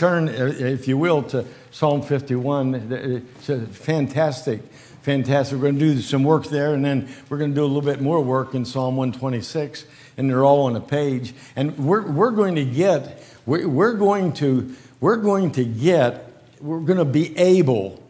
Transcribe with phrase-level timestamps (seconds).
[0.00, 2.90] turn, if you will, to Psalm 51.
[2.90, 4.62] It's a fantastic,
[5.02, 5.58] fantastic.
[5.58, 7.82] We're going to do some work there, and then we're going to do a little
[7.82, 9.84] bit more work in Psalm 126,
[10.16, 11.34] and they're all on a page.
[11.54, 16.32] And we're, we're going to get, we're, we're going to, we're going to get,
[16.62, 18.02] we're going to be able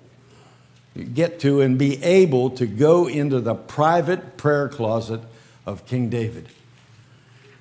[1.13, 5.21] get to and be able to go into the private prayer closet
[5.67, 6.49] of King David.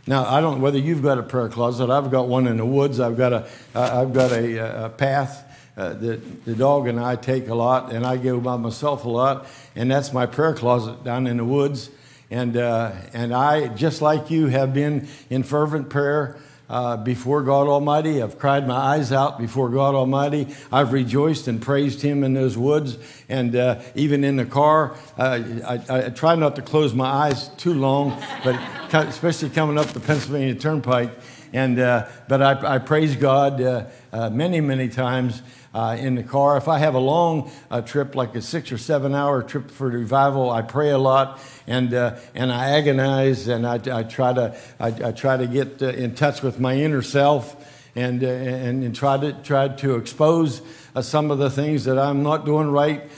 [0.10, 1.92] Now, I don't know whether you've got a prayer closet.
[1.92, 3.00] I've got one in the woods.
[3.00, 5.46] I've got a, have got a, a path
[5.78, 9.10] uh, that the dog and I take a lot, and I go by myself a
[9.10, 11.92] lot, and that's my prayer closet down in the woods.
[12.32, 16.38] And, uh, and I, just like you, have been in fervent prayer
[16.70, 18.22] uh, before God Almighty.
[18.22, 20.48] I've cried my eyes out before God Almighty.
[20.72, 22.98] I've rejoiced and praised Him in those woods.
[23.28, 27.50] And uh, even in the car, uh, I, I, try not to close my eyes
[27.58, 28.60] too long, but
[28.94, 31.12] especially coming up the Pennsylvania Turnpike.
[31.52, 35.42] And, uh, but I, I, praise God uh, uh, many, many times
[35.74, 36.58] uh, in the car.
[36.58, 39.88] If I have a long uh, trip, like a six or seven hour trip for
[39.88, 44.58] revival, I pray a lot and, uh, and I agonize and I, I try to,
[44.80, 47.56] I, I, try to get uh, in touch with my inner self
[47.96, 50.62] and, uh, and, and try, to, try to expose
[50.96, 53.10] uh, some of the things that I'm not doing right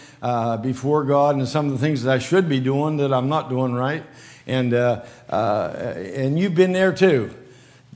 [0.61, 3.49] before God and some of the things that I should be doing that I'm not
[3.49, 4.03] doing right.
[4.45, 7.33] And, and you've been there too.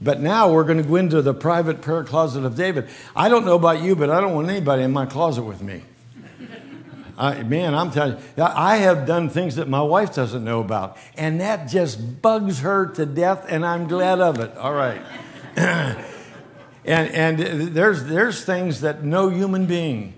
[0.05, 2.87] But now we're going to go into the private prayer closet of David.
[3.15, 5.81] I don't know about you, but I don't want anybody in my closet with me.
[7.17, 10.97] I, man, I'm telling you, I have done things that my wife doesn't know about,
[11.17, 14.55] and that just bugs her to death, and I'm glad of it.
[14.57, 15.01] All right.
[15.55, 16.05] and
[16.85, 17.39] and
[17.73, 20.13] there's, there's things that no human being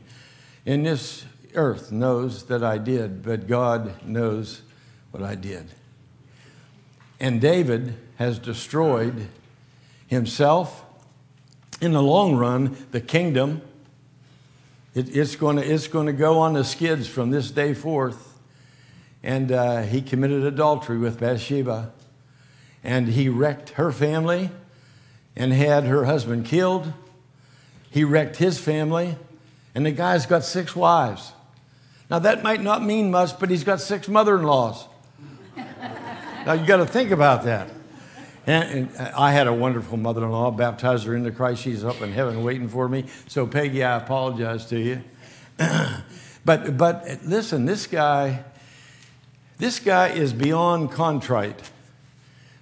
[0.66, 1.24] in this
[1.54, 4.64] earth knows that I did, but God knows
[5.12, 5.68] what I did.
[7.22, 9.30] And David has destroyed
[10.08, 10.84] himself,
[11.80, 13.62] in the long run, the kingdom.
[14.96, 18.40] It, it's going to it's to go on the skids from this day forth.
[19.24, 21.92] And uh, he committed adultery with Bathsheba.
[22.84, 24.50] And he wrecked her family
[25.36, 26.94] and had her husband killed.
[27.92, 29.18] He wrecked his family.
[29.76, 31.34] And the guy's got six wives.
[32.10, 34.86] Now, that might not mean much, but he's got six mother in laws.
[36.46, 37.70] now, you got to think about that.
[38.48, 41.62] And, and I had a wonderful mother in law, baptized her into Christ.
[41.62, 43.06] She's up in heaven waiting for me.
[43.28, 45.04] So, Peggy, I apologize to you.
[46.46, 48.46] but, but listen, this guy,
[49.58, 51.70] this guy is beyond contrite.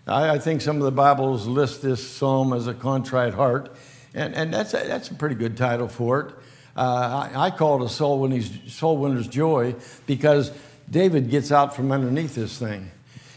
[0.07, 3.75] I, I, think some of the Bibles list this psalm as a contrite heart,
[4.15, 6.35] and, and that's, a, that's a pretty good title for it.
[6.75, 8.29] Uh, I, I, call it a soul
[8.67, 9.75] soul winner's joy
[10.07, 10.51] because
[10.89, 12.91] David gets out from underneath this thing.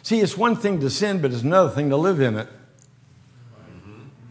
[0.08, 2.48] See, it's one thing to sin, but it's another thing to live in it.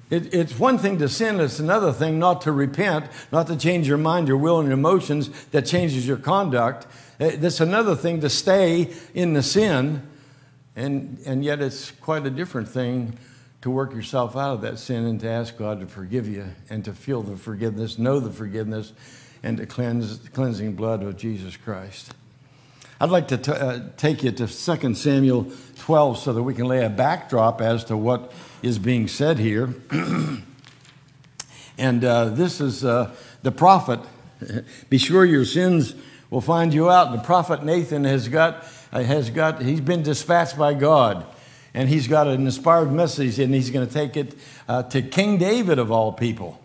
[0.09, 0.33] it.
[0.33, 3.99] It's one thing to sin, it's another thing not to repent, not to change your
[3.99, 6.87] mind, your will, and your emotions that changes your conduct.
[7.19, 10.01] Eh, it's another thing to stay in the sin,
[10.75, 13.15] and, and yet it's quite a different thing
[13.61, 16.83] to work yourself out of that sin and to ask God to forgive you and
[16.85, 18.93] to feel the forgiveness, know the forgiveness,
[19.43, 22.15] and to cleanse the cleansing blood of Jesus Christ.
[22.99, 26.65] I'd like to t- uh, take you to 2 Samuel 12 so that we can
[26.65, 28.31] lay a backdrop as to what
[28.63, 29.75] is being said here.
[31.77, 33.13] and uh, this is uh,
[33.43, 33.99] the prophet.
[34.89, 35.93] Be sure your sins
[36.31, 37.11] will find you out.
[37.11, 41.23] The prophet Nathan has got, uh, has got, he's been dispatched by God.
[41.75, 44.33] And he's got an inspired message, and he's going to take it
[44.67, 46.59] uh, to King David of all people.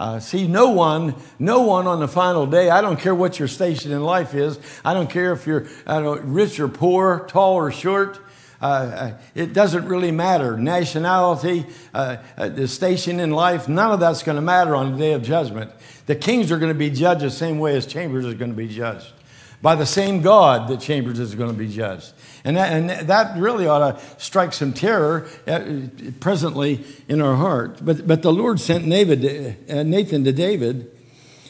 [0.00, 3.48] Uh, see, no one, no one on the final day, I don't care what your
[3.48, 7.70] station in life is, I don't care if you're know, rich or poor, tall or
[7.70, 8.18] short,
[8.62, 10.56] uh, uh, it doesn't really matter.
[10.56, 14.98] Nationality, uh, uh the station in life, none of that's going to matter on the
[14.98, 15.70] day of judgment.
[16.06, 18.56] The kings are going to be judged the same way as Chambers is going to
[18.56, 19.12] be judged
[19.60, 22.14] by the same God that Chambers is going to be judged.
[22.44, 25.88] And that, and that really ought to strike some terror uh,
[26.20, 27.84] presently in our heart.
[27.84, 30.90] But, but the Lord sent uh, Nathan to David,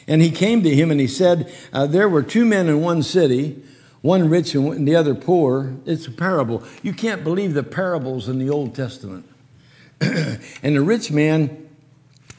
[0.07, 3.03] and he came to him and he said, uh, There were two men in one
[3.03, 3.63] city,
[4.01, 5.73] one rich and the other poor.
[5.85, 6.63] It's a parable.
[6.83, 9.29] You can't believe the parables in the Old Testament.
[10.01, 11.69] and the rich man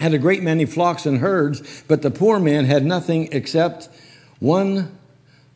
[0.00, 3.88] had a great many flocks and herds, but the poor man had nothing except
[4.40, 4.98] one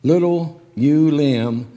[0.05, 1.76] little ewe lamb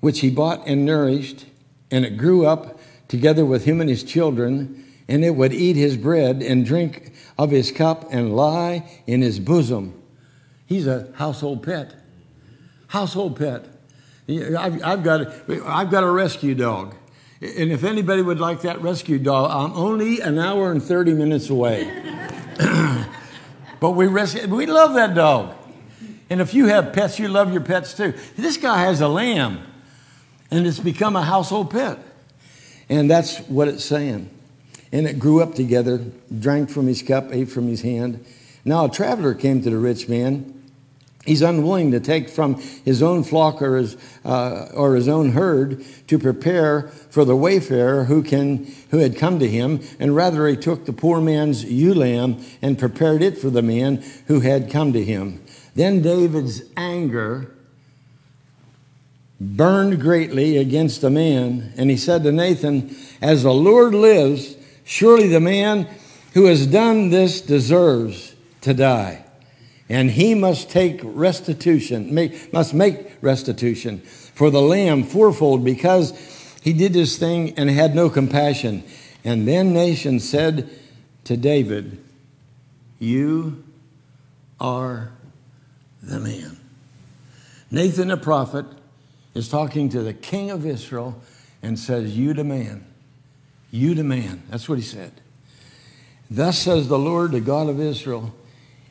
[0.00, 1.46] which he bought and nourished,
[1.90, 2.78] and it grew up
[3.08, 7.50] together with him and his children, and it would eat his bread and drink of
[7.50, 10.00] his cup and lie in his bosom.
[10.66, 11.94] He's a household pet.
[12.88, 13.66] Household pet.
[14.28, 15.32] I've, I've, got,
[15.64, 16.94] I've got a rescue dog.
[17.40, 21.48] And if anybody would like that rescue dog, I'm only an hour and 30 minutes
[21.48, 21.84] away.
[23.80, 25.54] but we rescue, we love that dog.
[26.28, 28.12] And if you have pets, you love your pets too.
[28.36, 29.60] This guy has a lamb,
[30.50, 31.98] and it's become a household pet.
[32.88, 34.30] And that's what it's saying.
[34.92, 36.02] And it grew up together,
[36.38, 38.24] drank from his cup, ate from his hand.
[38.64, 40.54] Now a traveler came to the rich man.
[41.26, 45.84] He's unwilling to take from his own flock or his, uh, or his own herd
[46.06, 50.56] to prepare for the wayfarer who, can, who had come to him, and rather he
[50.56, 54.94] took the poor man's ewe lamb and prepared it for the man who had come
[54.94, 55.44] to him.
[55.74, 57.52] Then David's anger
[59.40, 65.28] burned greatly against the man, and he said to Nathan, As the Lord lives, surely
[65.28, 65.88] the man
[66.34, 69.24] who has done this deserves to die.
[69.88, 76.12] And he must take restitution, make, must make restitution for the lamb fourfold because
[76.62, 78.84] he did this thing and had no compassion.
[79.24, 80.68] And then Nathan said
[81.24, 81.98] to David,
[82.98, 83.64] You
[84.60, 85.12] are
[86.02, 86.58] the man.
[87.70, 88.66] Nathan the prophet
[89.38, 91.22] is talking to the king of Israel
[91.62, 92.84] and says, You demand.
[93.70, 94.42] You demand.
[94.50, 95.12] That's what he said.
[96.28, 98.34] Thus says the Lord, the God of Israel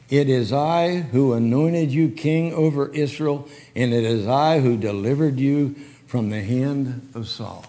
[0.09, 5.37] It is I who anointed you king over Israel, and it is I who delivered
[5.37, 7.65] you from the hand of Saul.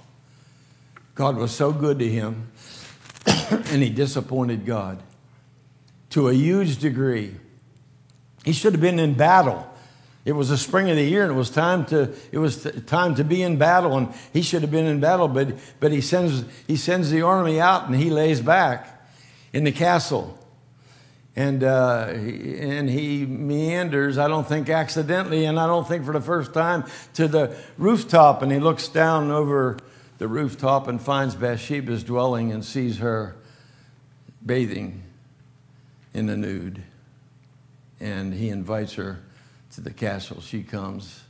[1.17, 2.53] God was so good to him,
[3.27, 5.03] and he disappointed God
[6.11, 7.35] to a huge degree.
[8.45, 9.69] He should have been in battle.
[10.25, 13.15] It was the spring of the year, and it was time to it was time
[13.15, 15.29] to be in battle, and he should have been in battle.
[15.29, 19.09] But but he sends he sends the army out, and he lays back
[19.53, 20.39] in the castle,
[21.35, 24.19] and uh, and he meanders.
[24.19, 28.43] I don't think accidentally, and I don't think for the first time to the rooftop,
[28.43, 29.79] and he looks down over
[30.19, 33.37] the rooftop and finds Bathsheba's dwelling and sees her
[34.45, 35.05] bathing
[36.13, 36.83] in the nude
[38.01, 39.21] and he invites her
[39.79, 40.41] to the castle.
[40.41, 41.23] She comes,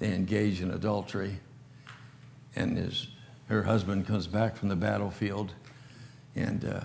[0.00, 1.38] they engage in adultery,
[2.56, 3.06] and his,
[3.46, 5.52] her husband comes back from the battlefield
[6.34, 6.80] and uh,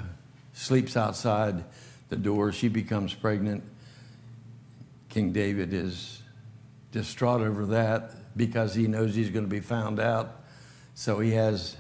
[0.54, 1.64] sleeps outside
[2.10, 2.52] the door.
[2.52, 3.64] She becomes pregnant.
[5.10, 6.22] King David is
[6.92, 10.44] distraught over that because he knows he's going to be found out.
[10.94, 11.78] So he has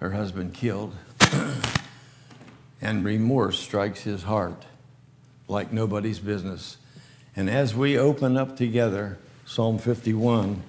[0.00, 0.94] her husband killed.
[2.82, 4.64] and remorse strikes his heart
[5.46, 6.78] like nobody's business.
[7.36, 10.62] And as we open up together Psalm 51,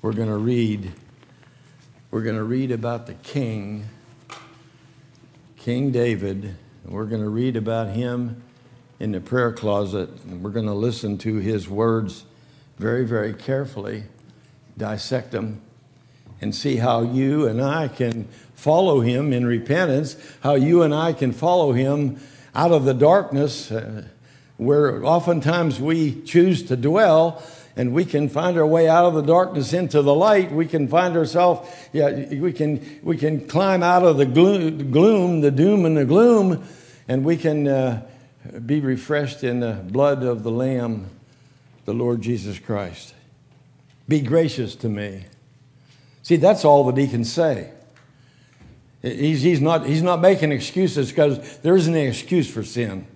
[0.00, 0.92] we're going to read
[2.12, 3.88] we're going to read about the king
[5.56, 6.54] King David.
[6.84, 8.44] and We're going to read about him
[9.00, 12.24] in the prayer closet and we're going to listen to his words
[12.78, 14.04] very very carefully,
[14.78, 15.62] dissect them
[16.40, 21.12] and see how you and I can follow him in repentance, how you and I
[21.12, 22.20] can follow him
[22.54, 23.72] out of the darkness.
[23.72, 24.04] Uh,
[24.56, 27.42] where oftentimes we choose to dwell
[27.76, 30.52] and we can find our way out of the darkness into the light.
[30.52, 35.50] We can find ourselves, yeah, we can, we can climb out of the gloom, the
[35.50, 36.64] doom and the gloom,
[37.08, 38.06] and we can uh,
[38.64, 41.10] be refreshed in the blood of the Lamb,
[41.84, 43.14] the Lord Jesus Christ.
[44.06, 45.24] Be gracious to me.
[46.22, 47.70] See, that's all that he can say.
[49.02, 53.06] He's, he's, not, he's not making excuses because there isn't any excuse for sin.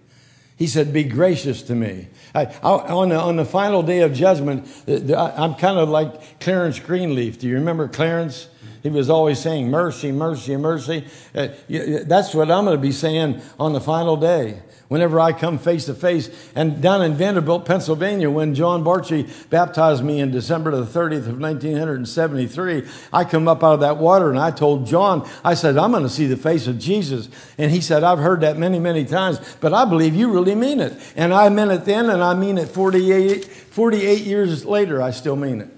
[0.59, 2.09] He said, Be gracious to me.
[2.35, 6.81] I, I, on, the, on the final day of judgment, I'm kind of like Clarence
[6.81, 7.38] Greenleaf.
[7.38, 8.49] Do you remember Clarence?
[8.83, 11.05] He was always saying, Mercy, mercy, mercy.
[11.35, 15.59] Uh, that's what I'm going to be saying on the final day whenever I come
[15.59, 16.30] face to face.
[16.54, 21.38] And down in Vanderbilt, Pennsylvania, when John Barchi baptized me in December the 30th of
[21.38, 25.90] 1973, I come up out of that water and I told John, I said, I'm
[25.90, 27.28] going to see the face of Jesus.
[27.59, 30.80] And he said, I've heard that many, many times, but I believe you really mean
[30.80, 30.95] it.
[31.14, 35.37] And I meant it then, and I mean it 48, 48 years later, I still
[35.37, 35.68] mean it.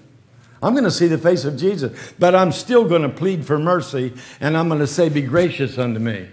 [0.63, 3.57] I'm going to see the face of Jesus, but I'm still going to plead for
[3.57, 6.27] mercy, and I'm going to say, Be gracious unto me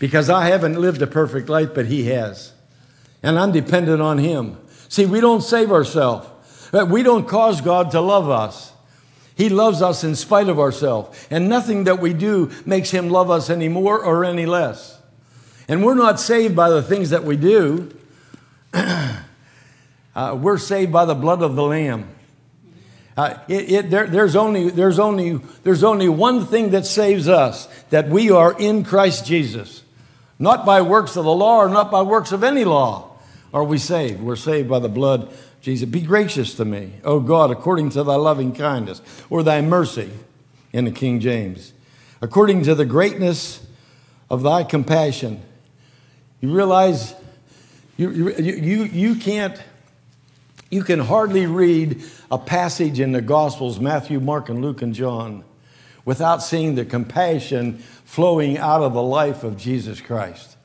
[0.00, 2.52] because I haven't lived a perfect life, but He has.
[3.22, 4.58] And I'm dependent on Him.
[4.88, 6.26] See, we don't save ourselves,
[6.88, 8.72] we don't cause God to love us.
[9.36, 11.26] He loves us in spite of ourselves.
[11.30, 14.98] And nothing that we do makes Him love us any more or any less.
[15.68, 17.94] And we're not saved by the things that we do,
[18.74, 19.22] uh,
[20.14, 22.08] we're saved by the blood of the Lamb.
[23.16, 27.66] Uh, it, it, there, there's, only, there's, only, there's only one thing that saves us
[27.90, 29.79] that we are in Christ Jesus.
[30.40, 33.16] Not by works of the law or not by works of any law
[33.54, 34.20] are we saved.
[34.20, 35.88] We're saved by the blood Jesus.
[35.88, 40.10] Be gracious to me, O God, according to thy loving kindness or thy mercy
[40.72, 41.72] in the King James,
[42.20, 43.64] according to the greatness
[44.28, 45.42] of thy compassion.
[46.40, 47.14] You realize
[47.98, 49.60] You, you, you, you can't,
[50.70, 55.44] you can hardly read a passage in the Gospels, Matthew, Mark, and Luke, and John,
[56.10, 60.56] without seeing the compassion flowing out of the life of Jesus Christ.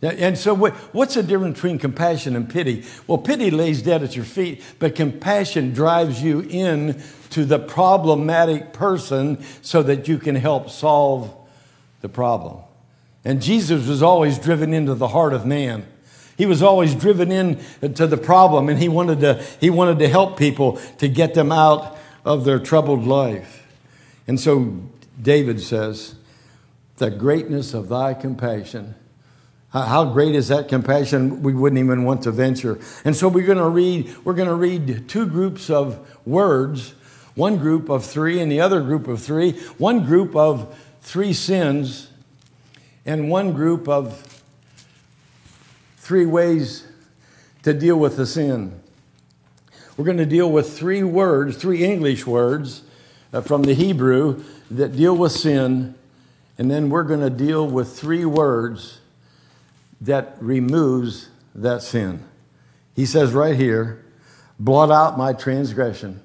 [0.00, 2.84] And so, what's the difference between compassion and pity?
[3.08, 8.72] Well, pity lays dead at your feet, but compassion drives you in to the problematic
[8.72, 11.34] person so that you can help solve
[12.00, 12.62] the problem.
[13.24, 15.84] And Jesus was always driven into the heart of man.
[16.38, 17.58] He was always driven in
[17.94, 21.50] to the problem, and he wanted to, he wanted to help people to get them
[21.50, 23.65] out of their troubled life.
[24.26, 24.80] And so
[25.20, 26.14] David says,
[26.96, 28.94] The greatness of thy compassion.
[29.70, 31.42] How great is that compassion?
[31.42, 32.78] We wouldn't even want to venture.
[33.04, 36.94] And so we're going to read, we're going to read two groups of words,
[37.34, 42.08] one group of three and the other group of three, one group of three sins,
[43.04, 44.42] and one group of
[45.98, 46.86] three ways
[47.62, 48.80] to deal with the sin.
[49.96, 52.82] We're going to deal with three words, three English words
[53.32, 55.94] Uh, from the Hebrew that deal with sin,
[56.58, 59.00] and then we're going to deal with three words
[60.00, 62.24] that removes that sin.
[62.94, 64.04] He says right here,
[64.58, 66.22] blot out my transgression.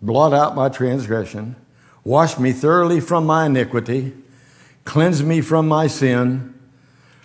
[0.00, 1.56] Blot out my transgression.
[2.04, 4.12] Wash me thoroughly from my iniquity.
[4.84, 6.54] Cleanse me from my sin.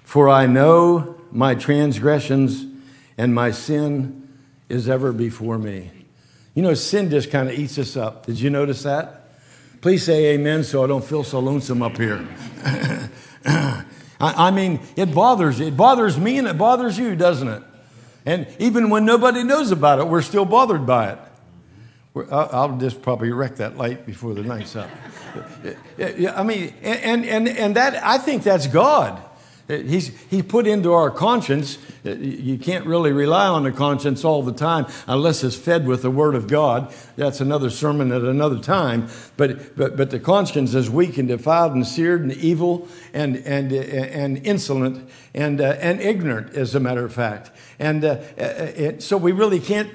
[0.04, 2.66] For I know my transgressions
[3.18, 4.28] and my sin
[4.68, 6.01] is ever before me.
[6.54, 8.26] You know, sin just kind of eats us up.
[8.26, 9.22] Did you notice that?
[9.82, 12.28] Please say amen so I don't feel so lonesome up here.
[14.20, 17.64] I, mean, it bothers it bothers me and it bothers you, doesn't it?
[18.26, 21.20] And even when nobody knows about it, we're still bothered by it.
[22.16, 24.90] I'll, I'll just probably wreck that light before the night's up.
[25.98, 29.24] I mean, and, and, and that, I think that's God.
[29.68, 34.54] He's, he put into our conscience, you can't really rely on the conscience all the
[34.54, 36.94] time unless it's fed with the Word of God.
[37.16, 39.08] That's another sermon at another time.
[39.38, 43.72] But, but, but the conscience is weak and defiled and seared and evil and, and,
[43.72, 47.52] and insolent and, uh, and ignorant, as a matter of fact.
[47.80, 49.90] And uh, uh, uh so we really can't,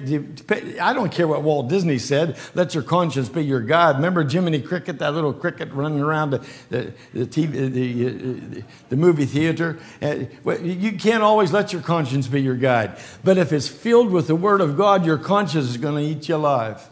[0.81, 3.97] I don't care what Walt Disney said, let your conscience be your guide.
[3.97, 8.95] Remember Jiminy Cricket, that little cricket running around the, the, the, TV, the, uh, the
[8.95, 9.77] movie theater?
[10.01, 10.25] Uh,
[10.61, 11.96] you can't always let your conscience
[12.31, 12.97] be your guide.
[13.23, 16.29] But if it's filled with the Word of God, your conscience is going to eat
[16.29, 16.87] you alive.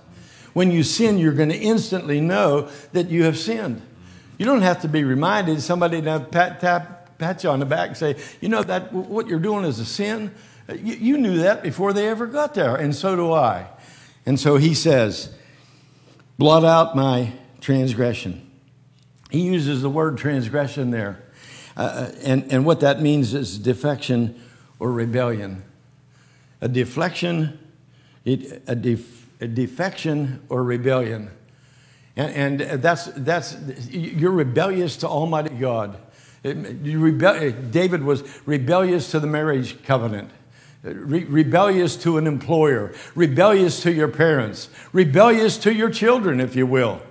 [0.53, 3.81] When you sin, you're going to instantly know that you have sinned.
[4.37, 5.61] You don't have to be reminded.
[5.61, 9.27] Somebody to pat, tap, pat you on the back and say, you know, that what
[9.27, 10.33] you're doing is a sin.
[10.69, 13.67] You, you knew that before they ever got there, and so do I.
[14.25, 15.33] And so he says,
[16.37, 18.49] blot out my transgression.
[19.29, 21.21] He uses the word transgression there.
[21.77, 24.41] Uh, uh and, and what that means is defection
[24.79, 25.63] or rebellion.
[26.61, 27.59] A deflection,
[28.25, 31.29] a, def, a defection or rebellion.
[32.15, 33.57] And, and that's, that's,
[33.89, 35.99] you're rebellious to Almighty God.
[36.45, 36.65] Um,
[37.23, 40.29] uh, David was rebellious to the marriage covenant,
[40.85, 46.55] uh, Re- rebellious to an employer, rebellious to your parents, rebellious to your children, if
[46.55, 47.01] you will.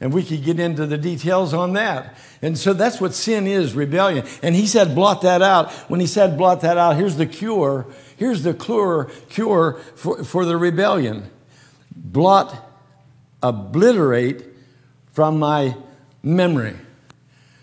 [0.00, 2.16] And we could get into the details on that.
[2.40, 4.24] And so that's what sin is rebellion.
[4.42, 5.72] And he said, blot that out.
[5.90, 7.86] When he said, blot that out, here's the cure.
[8.16, 11.30] Here's the cure, cure for, for the rebellion
[11.98, 12.64] blot
[13.42, 14.44] obliterate
[15.12, 15.76] from my
[16.22, 16.74] memory.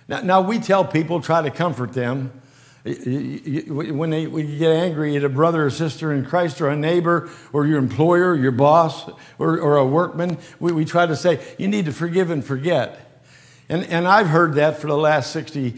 [0.07, 2.41] Now, now we tell people, try to comfort them.
[2.85, 6.75] When they when you get angry at a brother or sister in Christ or a
[6.75, 11.43] neighbor or your employer, your boss, or, or a workman, we, we try to say,
[11.57, 13.23] you need to forgive and forget.
[13.69, 15.77] And, and I've heard that for the last 60,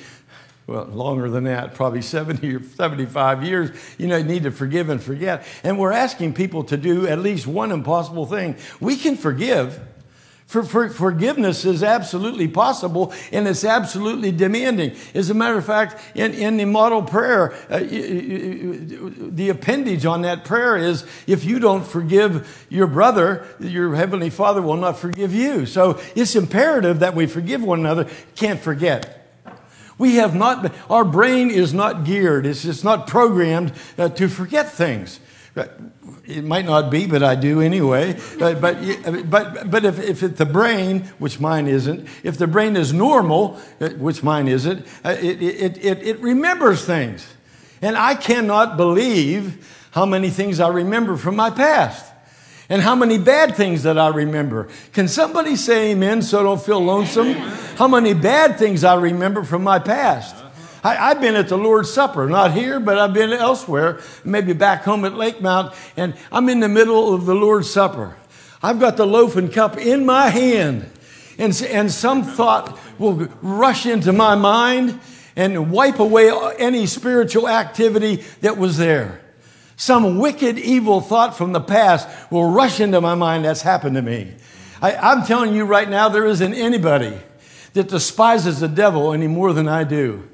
[0.68, 3.72] well, longer than that, probably 70 or 75 years.
[3.98, 5.46] You know, you need to forgive and forget.
[5.64, 8.58] And we're asking people to do at least one impossible thing.
[8.82, 9.80] We can forgive.
[10.48, 14.96] For, for, forgiveness is absolutely possible and it's absolutely demanding.
[15.14, 20.46] As a matter of fact, in, in the model prayer, uh, the appendage on that
[20.46, 25.66] prayer is if you don't forgive your brother, your heavenly father will not forgive you.
[25.66, 29.30] So it's imperative that we forgive one another, can't forget.
[29.98, 34.72] We have not, our brain is not geared, it's, it's not programmed uh, to forget
[34.72, 35.20] things.
[36.26, 38.20] It might not be, but I do anyway.
[38.38, 42.94] But, but, but, but if, if the brain, which mine isn't, if the brain is
[42.94, 47.28] normal, uh, which mine isn't, uh, it, it, it, it remembers things.
[47.82, 52.06] And I cannot believe how many things I remember from my past
[52.70, 54.68] and how many bad things that I remember.
[54.92, 57.34] Can somebody say amen so I don't feel lonesome?
[57.78, 60.36] How many bad things I remember from my past?
[60.84, 64.84] I, have been at the Lord's Supper, not here, but I've been elsewhere, maybe back
[64.84, 68.16] home at Lake Mount, and I'm in the middle of the Lord's Supper.
[68.62, 70.90] I've got the loaf and cup in my hand,
[71.38, 75.00] and, and some thought will rush into my mind
[75.36, 79.22] and wipe away any spiritual activity that was there.
[79.76, 83.46] Some wicked, evil thought from the past will rush into my mind.
[83.46, 84.34] That's happened to me.
[84.82, 87.16] I, I'm telling you right now, there isn't anybody
[87.74, 90.28] that despises the devil any more than I do.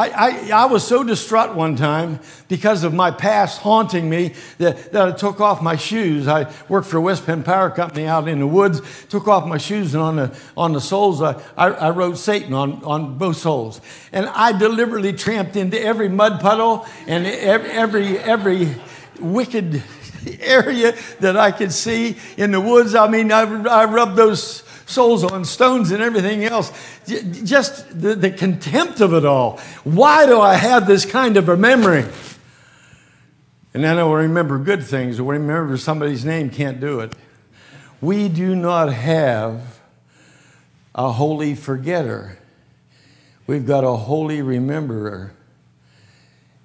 [0.00, 4.92] I, I, I, was so distraught one time because of my past haunting me that,
[4.92, 6.26] that I took off my shoes.
[6.26, 8.80] I worked for West Penn Power Company out in the woods,
[9.10, 12.54] took off my shoes, and on the, on the soles, I, I, I wrote Satan
[12.54, 13.82] on, on both soles.
[14.10, 18.76] And I deliberately tramped into every mud puddle and every, every, every
[19.20, 19.82] wicked
[20.40, 22.94] area that I could see in the woods.
[22.94, 26.72] I mean, I, I rubbed those souls on stones and everything else.
[27.06, 29.58] Just the, the contempt of it all.
[29.84, 32.04] Why do I have this kind of a memory?
[33.72, 35.20] And then I will remember good things.
[35.20, 37.14] Will remember somebody's name, can't do it.
[38.00, 39.80] We do not have
[40.94, 42.38] a holy forgetter.
[43.46, 45.30] We've got a holy rememberer.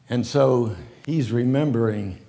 [0.09, 2.19] And so he's remembering.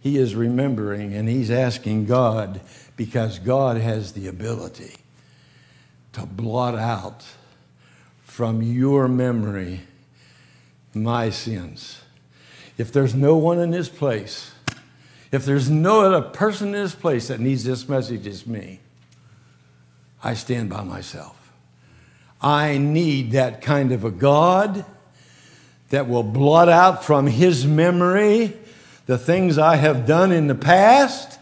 [0.00, 2.60] He is remembering and he's asking God
[2.96, 4.96] because God has the ability
[6.16, 7.22] to blot out
[8.22, 9.82] from your memory
[10.94, 12.00] my sins.
[12.78, 14.50] If there's no one in this place,
[15.30, 18.80] if there's no other person in this place that needs this message, it's me.
[20.24, 21.52] I stand by myself.
[22.40, 24.86] I need that kind of a God
[25.90, 28.54] that will blot out from his memory
[29.04, 31.38] the things I have done in the past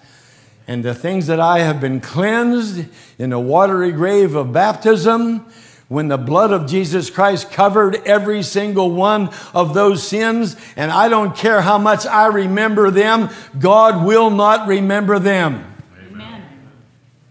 [0.67, 2.87] and the things that I have been cleansed
[3.19, 5.47] in the watery grave of baptism,
[5.89, 11.11] when the blood of Jesus Christ covered every single one of those sins, and I
[11.11, 15.75] don't care how much I remember them, God will not remember them.
[16.09, 16.43] Amen.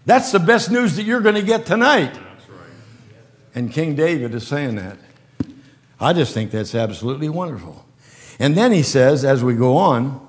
[0.06, 2.16] That's the best news that you're going to get tonight.
[3.56, 4.98] And King David is saying that.
[6.00, 7.84] I just think that's absolutely wonderful.
[8.38, 10.20] And then he says, as we go on,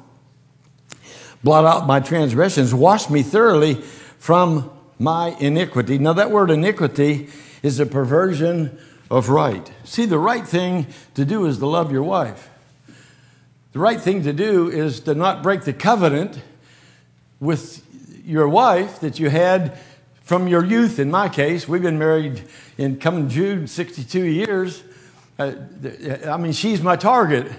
[1.46, 3.76] blot out my transgressions, wash me thoroughly
[4.18, 6.00] from my iniquity.
[6.00, 7.30] Now, that word iniquity
[7.62, 8.80] is a perversion
[9.12, 9.72] of right.
[9.84, 12.50] See, the right thing to do is to love your wife.
[13.74, 16.42] The right thing to do is to not break the covenant
[17.40, 17.86] with
[18.26, 19.78] your wife that you had
[20.24, 20.98] from your youth.
[20.98, 22.42] In my case, we've been married
[22.80, 24.82] in coming June 62 years.
[25.38, 25.52] Uh,
[26.26, 27.52] I mean, she's my target.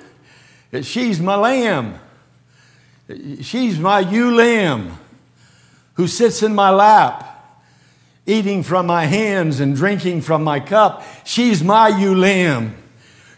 [0.83, 2.01] She's my lamb.
[3.41, 4.99] She's my ewe lamb
[5.95, 7.63] who sits in my lap,
[8.27, 11.05] eating from my hands and drinking from my cup.
[11.25, 12.77] She's my ewe lamb.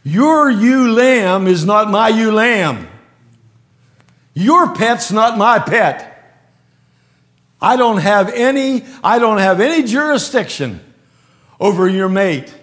[0.03, 2.89] Your ewe lamb is not my ewe lamb.
[4.35, 6.15] Your pet's not my pet.
[7.61, 10.81] I don't have any, I don't have any jurisdiction
[11.61, 12.55] over your mate.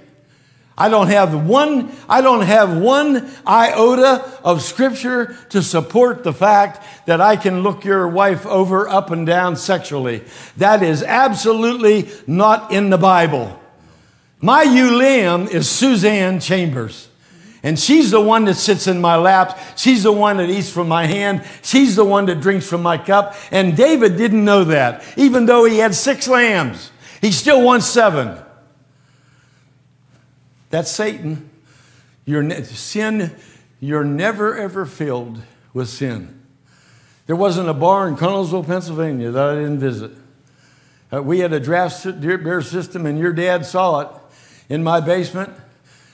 [0.78, 6.86] I don't have one, I don't have one iota of scripture to support the fact
[7.06, 10.24] that I can look your wife over up and down sexually.
[10.58, 13.58] That is absolutely not in the Bible.
[14.42, 17.08] My ewe lamb is Suzanne Chambers.
[17.64, 19.58] And she's the one that sits in my lap.
[19.76, 21.44] She's the one that eats from my hand.
[21.64, 23.36] She's the one that drinks from my cup.
[23.50, 25.04] And David didn't know that.
[25.18, 28.38] Even though he had six lambs, he still wants seven.
[30.76, 31.50] That's Satan.
[32.26, 33.34] Your ne- sin,
[33.80, 35.42] you're never ever filled
[35.74, 36.42] with sin.
[37.28, 40.12] There wasn't a bar in Connellsville, Pennsylvania that I didn't visit.
[41.14, 44.10] Uh, we had a draft beer system, and your dad saw it
[44.68, 45.54] in my basement.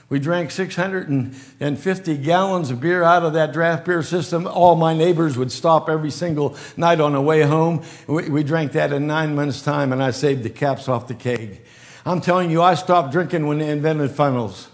[0.09, 4.45] We drank 650 gallons of beer out of that draft beer system.
[4.45, 7.83] All my neighbors would stop every single night on the way home.
[8.05, 11.15] We, we drank that in nine months' time, and I saved the caps off the
[11.15, 11.61] keg.
[12.05, 14.67] I'm telling you, I stopped drinking when they invented funnels.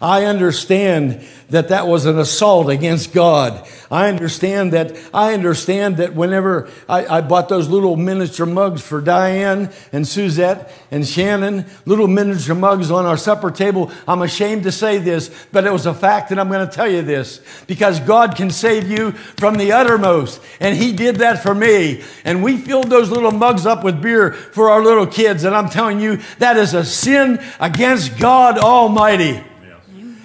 [0.00, 3.66] I understand that that was an assault against God.
[3.90, 9.00] I understand that, I understand that whenever I, I, bought those little miniature mugs for
[9.00, 14.72] Diane and Suzette and Shannon, little miniature mugs on our supper table, I'm ashamed to
[14.72, 18.00] say this, but it was a fact and I'm going to tell you this because
[18.00, 20.42] God can save you from the uttermost.
[20.58, 22.02] And He did that for me.
[22.24, 25.44] And we filled those little mugs up with beer for our little kids.
[25.44, 29.44] And I'm telling you, that is a sin against God Almighty.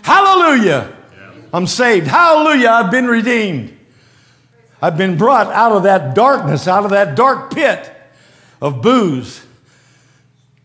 [0.03, 0.97] Hallelujah.
[1.53, 2.07] I'm saved.
[2.07, 2.69] Hallelujah.
[2.69, 3.77] I've been redeemed.
[4.81, 7.93] I've been brought out of that darkness, out of that dark pit
[8.61, 9.45] of booze.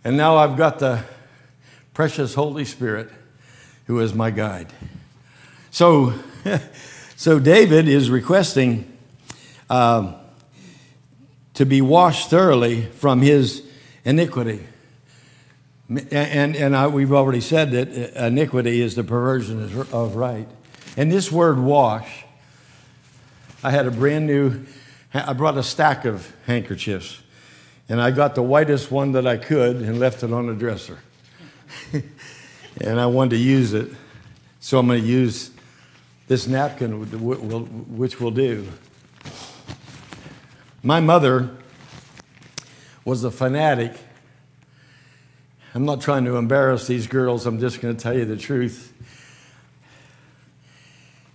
[0.05, 1.03] And now I've got the
[1.93, 3.11] precious Holy Spirit
[3.87, 4.73] who is my guide.
[5.71, 6.15] So,
[7.17, 8.91] so David is requesting
[9.69, 10.15] um,
[11.55, 13.67] to be washed thoroughly from his
[14.05, 14.67] iniquity.
[15.89, 20.49] And, and I, we've already said that uh, iniquity is the perversion of right.
[20.97, 22.25] And this word wash,
[23.63, 24.67] I had a brand new,
[25.15, 27.21] I brought a stack of handkerchiefs.
[27.89, 30.99] And I got the whitest one that I could and left it on the dresser.
[31.93, 33.89] and I wanted to use it.
[34.59, 35.53] So I'm going to use
[36.27, 37.01] this napkin,
[37.97, 38.67] which will do.
[40.83, 41.51] My mother
[43.05, 43.93] was a fanatic
[45.77, 48.95] I'm not trying to embarrass these girls, I'm just going to tell you the truth.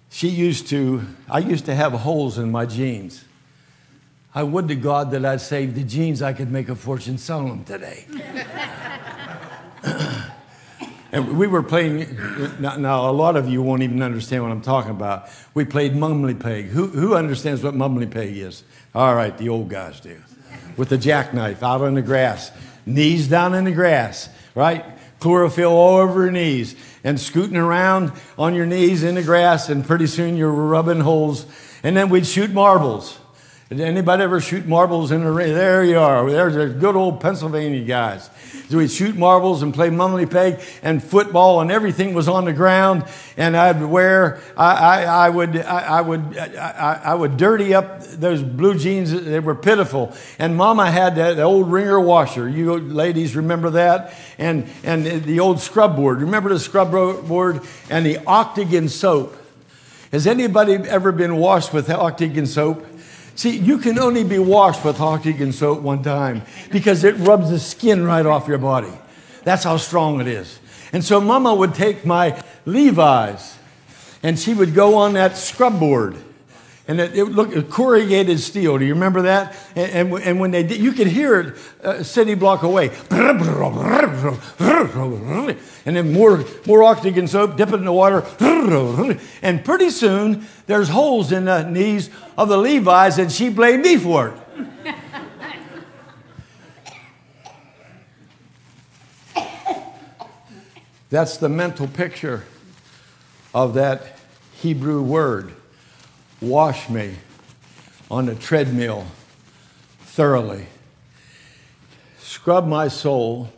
[0.10, 3.24] She used to, I used to have holes in my jeans.
[4.34, 7.50] I would to God that I'd saved the jeans, I could make a fortune selling
[7.50, 8.08] them today.
[11.12, 12.18] and we were playing,
[12.60, 15.30] now, now, a lot of you won't even understand what I'm talking about.
[15.54, 16.66] We played Mumbly Peg.
[16.66, 18.64] Who, who understands what Mumbly Peg is?
[18.96, 20.20] All right, the old guys do.
[20.78, 22.52] With the jackknife out on the grass
[22.86, 24.86] knees down in the grass, right?
[25.20, 29.86] Chlorophyll all over your knees and scooting around on your knees in the grass, and
[29.86, 31.46] pretty soon you're rubbing holes.
[31.84, 33.18] And then we'd shoot marbles.
[33.72, 35.54] Did anybody ever shoot marbles in the rain?
[35.54, 36.30] There you are.
[36.30, 38.30] There's the good old Pennsylvania guys.
[38.68, 42.52] So we'd shoot marbles and play mumbly peg and football, and everything was on the
[42.52, 43.06] ground.
[43.38, 48.44] And I'd wear, I, I, I would, I, I would, I, would dirty up those
[48.44, 49.14] blue jeans.
[49.14, 50.14] They were pitiful.
[50.38, 52.50] And Mama had that the old wringer washer.
[52.50, 54.14] You ladies remember that?
[54.38, 56.20] And and the old scrub board.
[56.20, 59.38] Remember the scrub board and the Octagon soap.
[60.12, 62.86] Has anybody ever been washed with Octagon soap?
[63.42, 67.58] See, you can only be washed with Octagon soap one time because it rubs the
[67.58, 68.94] skin right off your body.
[69.44, 70.60] That's how strong it is.
[70.94, 73.58] And so Mama would take my Levi's
[74.22, 76.18] and she would go on that scrub board
[76.92, 78.78] and it, it looked corrugated steel.
[78.78, 79.56] Do you remember that?
[79.78, 82.90] And, and, and when they did, you could hear it a city block away.
[85.86, 88.26] And then more, more Octagon soap, dip it in the water.
[89.42, 93.96] And pretty soon, there's holes in the knees of the Levi's, and she blamed me
[93.96, 94.36] for it.
[101.10, 102.44] That's the mental picture
[103.54, 104.20] of that
[104.56, 105.54] Hebrew word
[106.42, 107.16] wash me
[108.10, 109.06] on the treadmill
[110.02, 110.66] thoroughly.
[112.20, 113.50] Scrub my soul,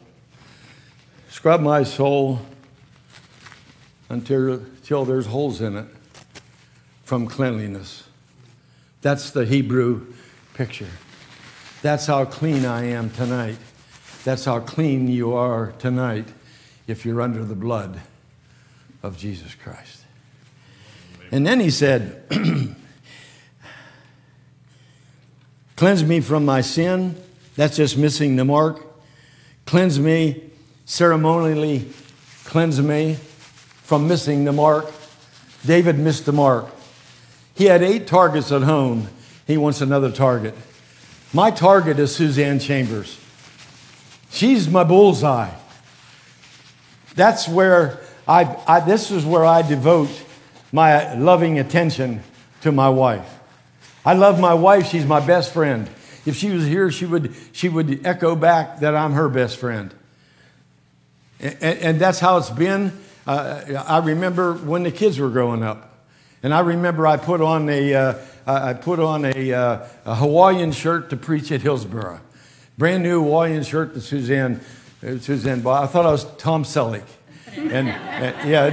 [1.30, 2.39] scrub my soul
[4.10, 5.88] until, until there's holes in it
[7.04, 8.04] from cleanliness.
[9.02, 10.13] That's the Hebrew
[10.54, 10.89] picture.
[11.82, 13.58] That's how clean I am tonight.
[14.24, 16.28] That's how clean you are tonight
[16.88, 18.00] if you're under the blood
[19.02, 20.03] of Jesus Christ.
[21.34, 22.22] And then he said,
[25.76, 27.15] Cleanse me from my sin.
[27.56, 28.86] That's just missing the mark.
[29.65, 30.52] Cleanse me,
[30.86, 31.89] ceremonially
[32.43, 33.15] cleanse me
[33.82, 34.91] from missing the mark.
[35.65, 36.67] David missed the mark.
[37.56, 39.08] He had eight targets at home.
[39.48, 40.54] He wants another target.
[41.34, 43.19] My target is Suzanne Chambers.
[44.30, 45.50] She's my bullseye.
[47.15, 50.12] That's where I, I this is where I devote
[50.74, 52.22] my loving attention
[52.62, 53.40] to my wife.
[54.04, 55.90] I love my wife, she's my best friend.
[56.26, 59.94] If she was here, she would, she would echo back that I'm her best friend.
[61.40, 62.92] And, and that's how it's been.
[63.28, 65.92] Uh, I remember when the kids were growing up.
[66.42, 68.16] And I remember I put on a, uh,
[68.48, 72.20] I put on a, uh, a, Hawaiian shirt to preach at Hillsboro.
[72.78, 74.60] Brand new Hawaiian shirt to Suzanne,
[75.06, 75.84] uh, Suzanne bought.
[75.84, 77.06] I thought I was Tom Selleck
[77.56, 78.66] and, and yeah,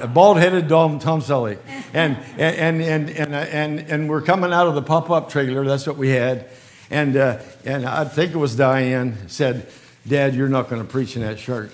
[0.00, 1.58] a bald-headed Tom, Tom Selleck.
[1.92, 5.64] And, and, and, and, and, and we're coming out of the pop-up trailer.
[5.64, 6.48] That's what we had.
[6.90, 9.68] And, uh, and I think it was Diane said,
[10.06, 11.72] Dad, you're not going to preach in that shirt.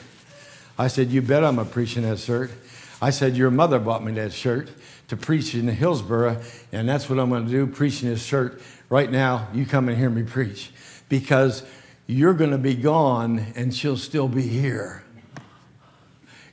[0.79, 2.51] I said, you bet I'm a preaching that shirt.
[3.01, 4.71] I said, your mother bought me that shirt
[5.09, 6.41] to preach in Hillsboro,
[6.73, 8.63] and that's what I'm going to do, preaching this shirt.
[8.89, 10.71] Right now, you come and hear me preach
[11.09, 11.63] because
[12.07, 15.05] you're going to be gone and she'll still be here.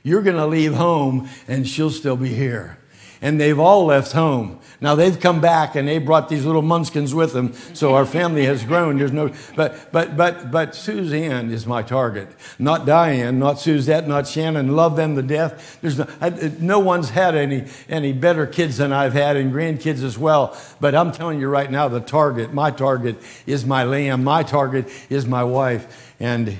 [0.02, 2.78] You're going to leave home and she'll still be here.
[3.22, 4.60] And they've all left home.
[4.80, 8.46] Now they've come back and they brought these little munchkins with them, so our family
[8.46, 8.96] has grown.
[8.96, 14.26] There's no, but but but but Suzanne is my target, not Diane, not Suzette, not
[14.26, 14.74] Shannon.
[14.74, 15.78] Love them to death.
[15.82, 20.02] There's no, I, no one's had any any better kids than I've had, and grandkids
[20.02, 20.56] as well.
[20.80, 24.24] But I'm telling you right now, the target, my target, is my lamb.
[24.24, 26.56] My target is my wife, and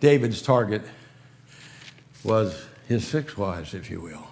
[0.00, 0.82] David's target
[2.24, 2.60] was
[2.92, 4.28] his six wives, if you will.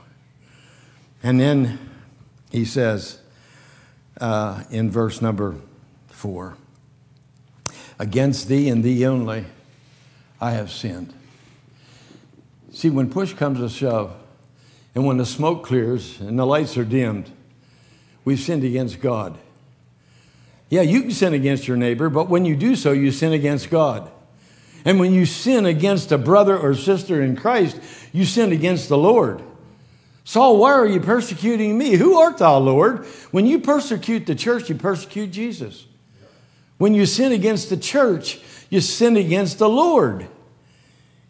[1.23, 1.79] And then
[2.51, 3.19] he says
[4.21, 5.57] uh, in verse number
[6.09, 6.57] four
[7.99, 9.45] Against thee and thee only
[10.41, 11.13] I have sinned.
[12.73, 14.15] See, when push comes to shove,
[14.95, 17.31] and when the smoke clears and the lights are dimmed,
[18.25, 19.37] we've sinned against God.
[20.71, 23.71] Yeah, you can sin against your neighbor, but when you do so, you sin against
[23.71, 24.11] God.
[24.85, 27.79] And when you sin against a brother or sister in Christ,
[28.13, 29.43] you sin against the Lord.
[30.25, 31.97] Saul, why are you persecuting me?
[31.97, 33.05] Who art thou, Lord?
[33.31, 35.87] When you persecute the church, you persecute Jesus.
[36.79, 40.29] When you sin against the church, you sin against the Lord.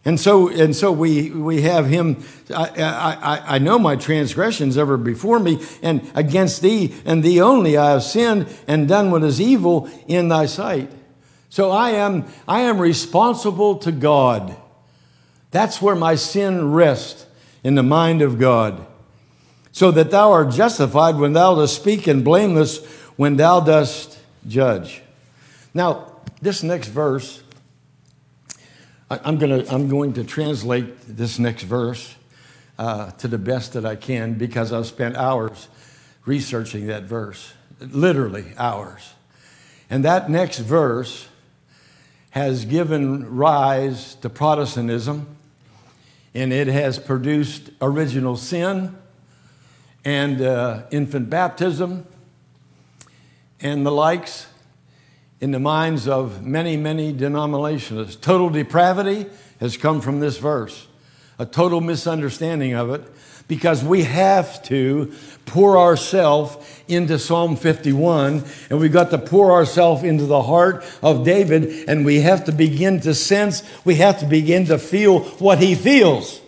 [0.03, 2.23] And so, and so we, we have him.
[2.53, 7.77] I, I, I know my transgressions ever before me, and against thee and thee only
[7.77, 10.91] I have sinned and done what is evil in thy sight.
[11.49, 14.55] So I am, I am responsible to God.
[15.51, 17.25] That's where my sin rests
[17.63, 18.87] in the mind of God.
[19.73, 22.85] So that thou art justified when thou dost speak and blameless
[23.15, 25.01] when thou dost judge.
[25.73, 26.11] Now,
[26.41, 27.43] this next verse,
[29.09, 32.15] I'm, gonna, I'm going to translate this next verse
[32.79, 35.67] uh, to the best that I can because I've spent hours
[36.25, 39.13] researching that verse, literally hours.
[39.89, 41.27] And that next verse
[42.31, 45.27] has given rise to Protestantism
[46.33, 48.97] and it has produced original sin
[50.05, 52.05] and uh, infant baptism
[53.59, 54.47] and the likes
[55.39, 58.19] in the minds of many, many denominationalists.
[58.19, 59.27] Total depravity
[59.59, 60.87] has come from this verse,
[61.37, 63.03] a total misunderstanding of it,
[63.51, 65.11] because we have to
[65.45, 66.55] pour ourselves
[66.87, 72.05] into Psalm 51, and we've got to pour ourselves into the heart of David, and
[72.05, 76.39] we have to begin to sense, we have to begin to feel what he feels.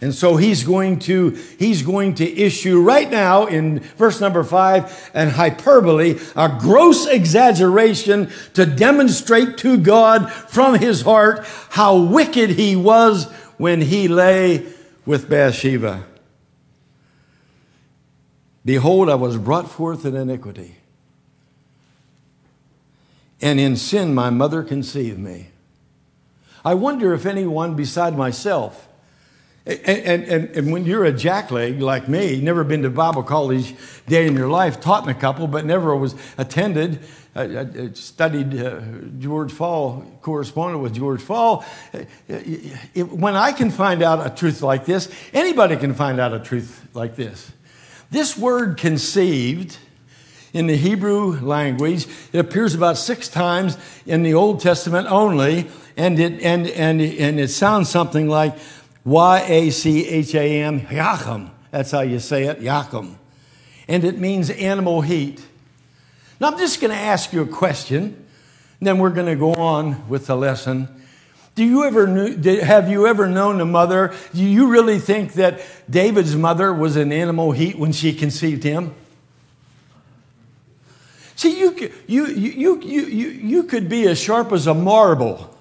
[0.00, 5.10] And so he's going to, he's going to issue right now in verse number five
[5.14, 12.76] an hyperbole, a gross exaggeration to demonstrate to God from his heart how wicked he
[12.76, 14.64] was when he lay
[15.08, 16.04] with Bathsheba.
[18.62, 20.76] Behold, I was brought forth in iniquity,
[23.40, 25.48] and in sin my mother conceived me.
[26.62, 28.86] I wonder if anyone beside myself
[29.68, 33.74] and, and, and, when you're a jackleg like me, never been to Bible college
[34.06, 37.00] day in your life, taught in a couple, but never was attended,
[37.38, 38.80] I, I studied uh,
[39.18, 41.64] George Fall, corresponded with George Fall.
[42.96, 46.86] when I can find out a truth like this, anybody can find out a truth
[46.94, 47.52] like this.
[48.10, 49.78] This word conceived
[50.52, 56.18] in the Hebrew language, it appears about six times in the Old Testament only, and
[56.18, 58.56] it, and, and, and it sounds something like,
[59.04, 61.50] Y A C H A M, Yacham.
[61.70, 63.16] That's how you say it, Yacham.
[63.86, 65.42] And it means animal heat.
[66.40, 68.26] Now, I'm just going to ask you a question,
[68.80, 70.88] then we're going to go on with the lesson.
[71.56, 72.06] Do you ever
[72.64, 74.14] have you ever known a mother?
[74.32, 78.94] Do you really think that David's mother was in animal heat when she conceived him?
[81.34, 85.57] See, you, you, you, you, you, you could be as sharp as a marble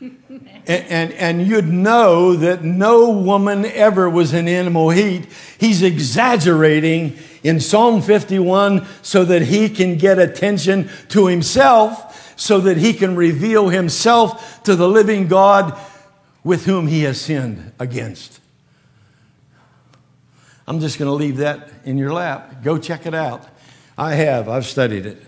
[0.30, 5.26] and, and, and, you'd know that no woman ever was in animal heat.
[5.58, 12.78] He's exaggerating in Psalm 51 so that he can get attention to himself, so that
[12.78, 15.78] he can reveal himself to the living God
[16.42, 18.40] with whom he has sinned against.
[20.66, 22.62] I'm just going to leave that in your lap.
[22.62, 23.46] Go check it out.
[23.98, 25.22] I have, I've studied it.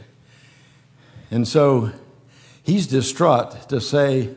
[1.31, 1.91] And so
[2.63, 4.35] he's distraught to say,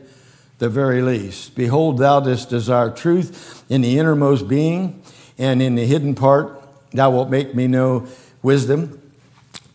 [0.58, 1.54] the very least.
[1.54, 5.02] Behold, thou dost desire truth in the innermost being,
[5.38, 8.06] and in the hidden part thou wilt make me know
[8.42, 9.00] wisdom.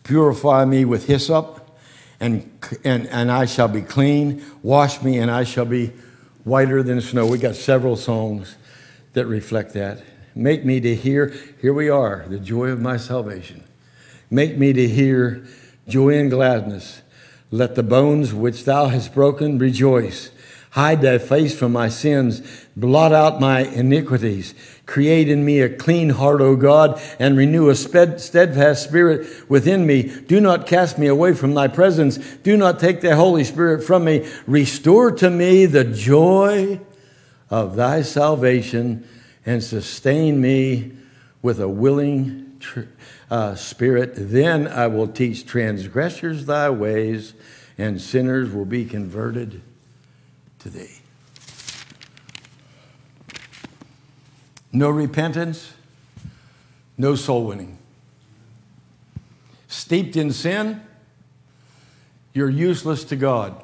[0.02, 1.60] Purify me with hyssop,
[2.18, 2.50] and,
[2.84, 4.44] and, and I shall be clean.
[4.62, 5.92] Wash me, and I shall be
[6.44, 7.26] whiter than snow.
[7.26, 8.56] We got several songs
[9.12, 10.02] that reflect that.
[10.34, 13.62] Make me to hear, here we are, the joy of my salvation.
[14.30, 15.46] Make me to hear
[15.86, 17.02] joy and gladness.
[17.50, 20.30] Let the bones which thou hast broken rejoice.
[20.72, 22.40] Hide thy face from my sins.
[22.74, 24.54] Blot out my iniquities.
[24.86, 30.04] Create in me a clean heart, O God, and renew a steadfast spirit within me.
[30.04, 32.16] Do not cast me away from thy presence.
[32.42, 34.26] Do not take thy Holy Spirit from me.
[34.46, 36.80] Restore to me the joy
[37.50, 39.06] of thy salvation
[39.44, 40.92] and sustain me
[41.42, 42.58] with a willing
[43.30, 44.14] uh, spirit.
[44.16, 47.34] Then I will teach transgressors thy ways,
[47.76, 49.60] and sinners will be converted
[50.62, 50.98] to thee.
[54.72, 55.74] No repentance,
[56.96, 57.78] no soul winning.
[59.68, 60.82] Steeped in sin,
[62.32, 63.62] you're useless to God.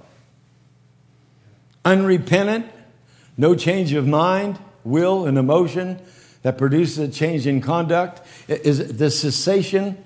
[1.84, 2.66] Unrepentant,
[3.36, 6.00] no change of mind, will, and emotion
[6.42, 10.02] that produces a change in conduct is the cessation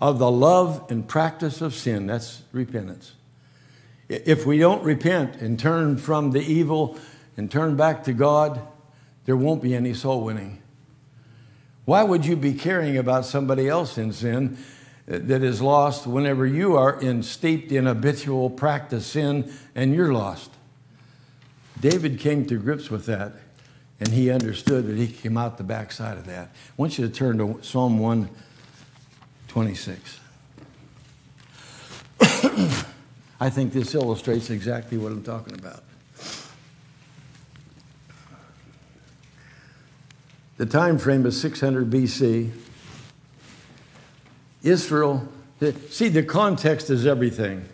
[0.00, 2.06] of the love and practice of sin.
[2.06, 3.12] That's repentance.
[4.08, 6.98] If we don't repent and turn from the evil
[7.36, 8.60] and turn back to God,
[9.24, 10.62] there won't be any soul winning.
[11.84, 14.58] Why would you be caring about somebody else in sin
[15.06, 20.50] that is lost whenever you are in, steeped in habitual practice sin and you're lost?
[21.80, 23.32] David came to grips with that
[23.98, 26.48] and he understood that he came out the backside of that.
[26.48, 30.20] I want you to turn to Psalm 126.
[33.38, 35.82] I think this illustrates exactly what I'm talking about.
[40.56, 42.50] The time frame is 600 BC.
[44.62, 45.28] Israel,
[45.90, 47.68] see, the context is everything.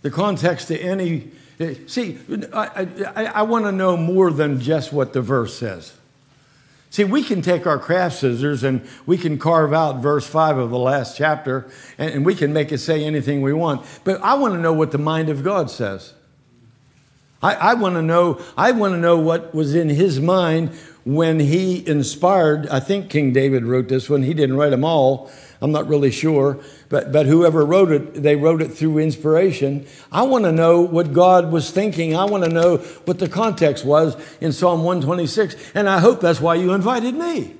[0.00, 1.30] The context to any,
[1.86, 2.18] see,
[2.52, 5.92] I, I, I want to know more than just what the verse says.
[6.94, 10.70] See, we can take our craft scissors and we can carve out verse 5 of
[10.70, 13.84] the last chapter and, and we can make it say anything we want.
[14.04, 16.12] But I want to know what the mind of God says.
[17.42, 20.70] I, I want to know, I want to know what was in his mind
[21.04, 24.22] when he inspired, I think King David wrote this one.
[24.22, 25.32] He didn't write them all.
[25.64, 26.60] I'm not really sure.
[26.90, 29.86] But, but whoever wrote it, they wrote it through inspiration.
[30.12, 32.14] I want to know what God was thinking.
[32.14, 35.72] I want to know what the context was in Psalm 126.
[35.74, 37.54] And I hope that's why you invited me.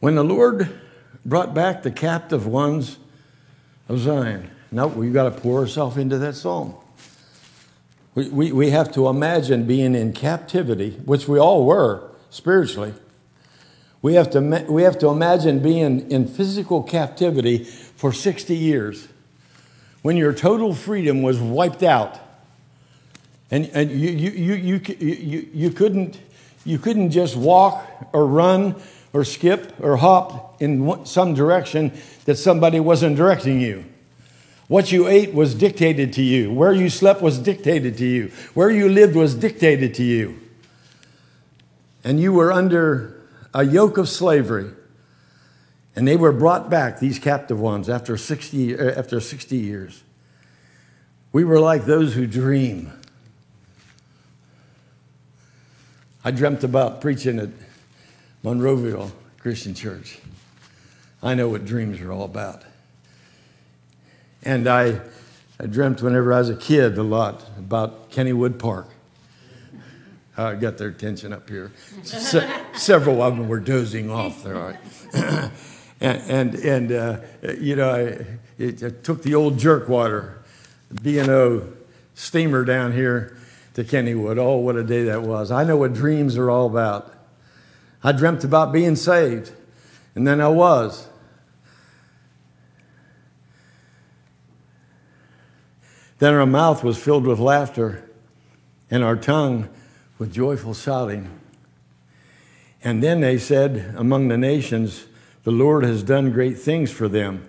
[0.00, 0.78] When the Lord
[1.24, 2.98] brought back the captive ones
[3.88, 4.50] of Zion.
[4.70, 6.74] Now we've got to pour ourselves into that psalm.
[8.14, 12.92] We, we, we have to imagine being in captivity, which we all were spiritually
[14.00, 19.08] we have to, we have to imagine being in physical captivity for 60 years
[20.02, 22.18] when your total freedom was wiped out.
[23.50, 26.20] And, and you, you, you, you, you, you, couldn't,
[26.64, 28.76] you couldn't just walk or run
[29.12, 31.92] or skip or hop in some direction
[32.24, 33.84] that somebody wasn't directing you.
[34.68, 36.52] What you ate was dictated to you.
[36.52, 38.30] Where you slept was dictated to you.
[38.52, 40.38] Where you lived was dictated to you.
[42.04, 43.17] And you were under
[43.54, 44.70] a yoke of slavery.
[45.96, 50.02] And they were brought back, these captive ones, after 60, uh, after 60 years.
[51.32, 52.92] We were like those who dream.
[56.24, 57.48] I dreamt about preaching at
[58.44, 60.18] Monroeville Christian Church.
[61.22, 62.62] I know what dreams are all about.
[64.42, 65.00] And I,
[65.58, 68.88] I dreamt whenever I was a kid a lot about Kennywood Park.
[70.38, 71.72] Got their attention up here.
[72.04, 74.78] Se- several of them were dozing off there.
[76.00, 77.18] and and, and uh,
[77.58, 80.34] you know, I, it, I took the old jerkwater
[81.02, 81.72] B&O
[82.14, 83.36] steamer down here
[83.74, 84.38] to Kennywood.
[84.38, 85.50] Oh, what a day that was.
[85.50, 87.12] I know what dreams are all about.
[88.04, 89.50] I dreamt about being saved,
[90.14, 91.08] and then I was.
[96.20, 98.08] Then our mouth was filled with laughter,
[98.88, 99.68] and our tongue
[100.18, 101.30] with joyful shouting.
[102.82, 105.06] And then they said among the nations,
[105.44, 107.48] The Lord has done great things for them,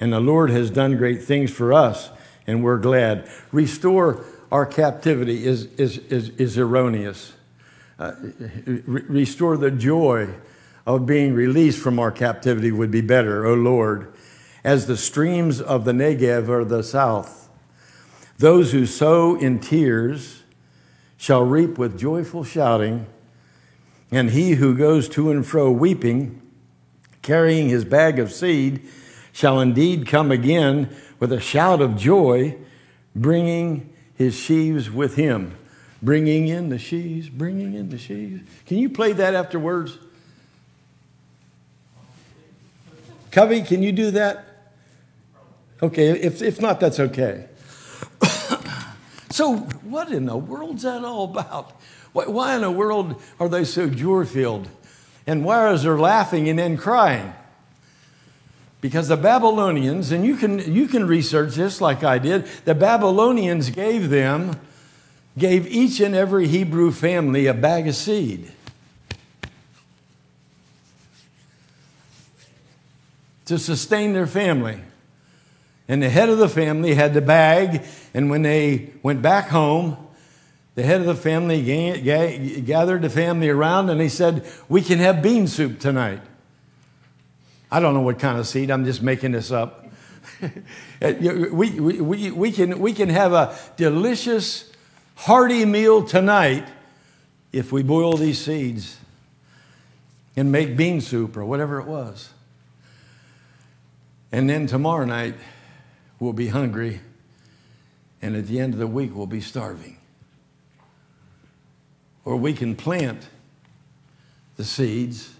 [0.00, 2.10] and the Lord has done great things for us,
[2.46, 3.28] and we're glad.
[3.52, 7.32] Restore our captivity is, is, is, is erroneous.
[7.98, 8.12] Uh,
[8.64, 10.28] re- restore the joy
[10.86, 14.12] of being released from our captivity would be better, O Lord,
[14.62, 17.48] as the streams of the Negev are the south.
[18.38, 20.42] Those who sow in tears,
[21.16, 23.06] shall reap with joyful shouting,
[24.10, 26.40] and he who goes to and fro weeping,
[27.22, 28.82] carrying his bag of seed,
[29.32, 32.56] shall indeed come again with a shout of joy,
[33.14, 35.56] bringing his sheaves with him.
[36.02, 38.42] Bringing in the sheaves, bringing in the sheaves.
[38.66, 39.98] Can you play that afterwards?
[43.30, 44.44] Covey, can you do that?
[45.82, 47.48] Okay, if, if not, that's okay.
[49.36, 51.72] So, what in the world's that all about?
[52.14, 54.66] Why in the world are they so joy filled?
[55.26, 57.34] And why is there laughing and then crying?
[58.80, 63.68] Because the Babylonians, and you can, you can research this like I did, the Babylonians
[63.68, 64.58] gave them,
[65.36, 68.50] gave each and every Hebrew family a bag of seed.
[73.44, 74.80] To sustain their family.
[75.88, 79.96] And the head of the family had the bag, and when they went back home,
[80.74, 81.62] the head of the family
[82.62, 86.20] gathered the family around and he said, We can have bean soup tonight.
[87.70, 89.86] I don't know what kind of seed, I'm just making this up.
[91.00, 94.70] we, we, we, we, can, we can have a delicious,
[95.14, 96.68] hearty meal tonight
[97.52, 98.98] if we boil these seeds
[100.36, 102.30] and make bean soup or whatever it was.
[104.30, 105.36] And then tomorrow night,
[106.18, 107.00] we'll be hungry,
[108.22, 109.98] and at the end of the week, we'll be starving.
[112.24, 113.28] Or we can plant
[114.56, 115.34] the seeds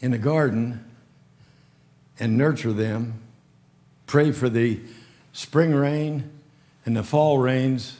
[0.00, 0.84] in a garden
[2.18, 3.20] and nurture them,
[4.06, 4.80] pray for the
[5.32, 6.30] spring rain
[6.84, 7.98] and the fall rains,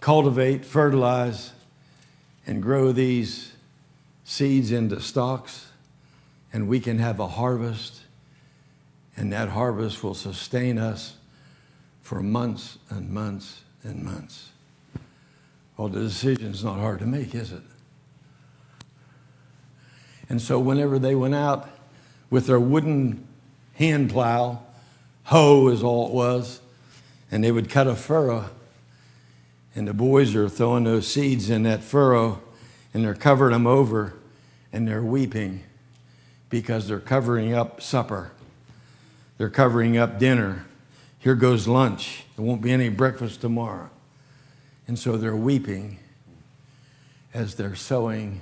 [0.00, 1.52] cultivate, fertilize,
[2.46, 3.52] and grow these
[4.24, 5.69] seeds into stalks,
[6.52, 8.00] and we can have a harvest,
[9.16, 11.16] and that harvest will sustain us
[12.02, 14.50] for months and months and months.
[15.76, 17.62] Well, the decision's not hard to make, is it?
[20.28, 21.68] And so, whenever they went out
[22.30, 23.26] with their wooden
[23.74, 24.62] hand plow,
[25.24, 26.60] hoe is all it was,
[27.30, 28.50] and they would cut a furrow,
[29.74, 32.40] and the boys are throwing those seeds in that furrow,
[32.92, 34.14] and they're covering them over,
[34.72, 35.62] and they're weeping
[36.50, 38.32] because they're covering up supper.
[39.38, 40.66] They're covering up dinner.
[41.18, 42.24] Here goes lunch.
[42.36, 43.88] There won't be any breakfast tomorrow.
[44.86, 45.98] And so they're weeping
[47.32, 48.40] as they're sowing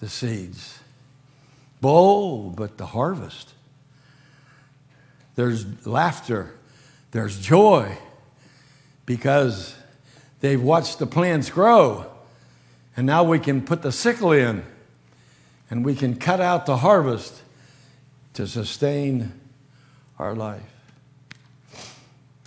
[0.00, 0.78] the seeds.
[1.80, 3.54] Bold, but the harvest.
[5.34, 6.54] There's laughter,
[7.12, 7.96] there's joy
[9.06, 9.74] because
[10.40, 12.06] they've watched the plants grow.
[12.96, 14.64] And now we can put the sickle in
[15.70, 17.42] and we can cut out the harvest
[18.34, 19.32] to sustain
[20.18, 20.62] our life.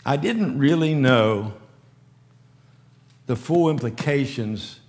[0.05, 1.53] I didn't really know
[3.26, 4.82] the full implications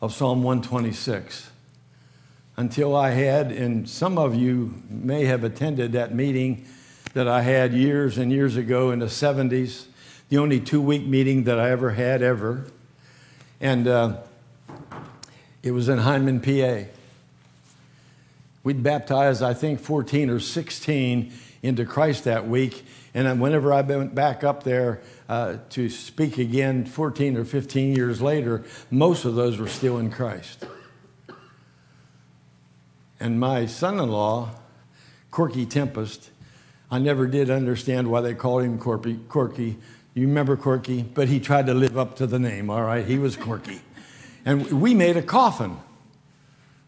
[0.00, 1.50] of Psalm 126
[2.56, 6.64] until I had, and some of you may have attended that meeting
[7.12, 9.86] that I had years and years ago in the 70s,
[10.28, 12.66] the only two week meeting that I ever had, ever.
[13.60, 14.18] And uh,
[15.62, 16.90] it was in Hyndman, PA.
[18.66, 22.84] We'd baptized, I think, 14 or 16 into Christ that week.
[23.14, 28.20] And whenever I went back up there uh, to speak again 14 or 15 years
[28.20, 30.64] later, most of those were still in Christ.
[33.20, 34.50] And my son in law,
[35.30, 36.30] Corky Tempest,
[36.90, 39.20] I never did understand why they called him Corky.
[39.28, 39.78] Corky.
[40.14, 41.04] You remember Corky?
[41.04, 43.06] But he tried to live up to the name, all right?
[43.06, 43.80] He was Corky.
[44.44, 45.76] And we made a coffin.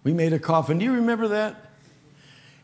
[0.03, 0.79] We made a coffin.
[0.79, 1.67] Do you remember that?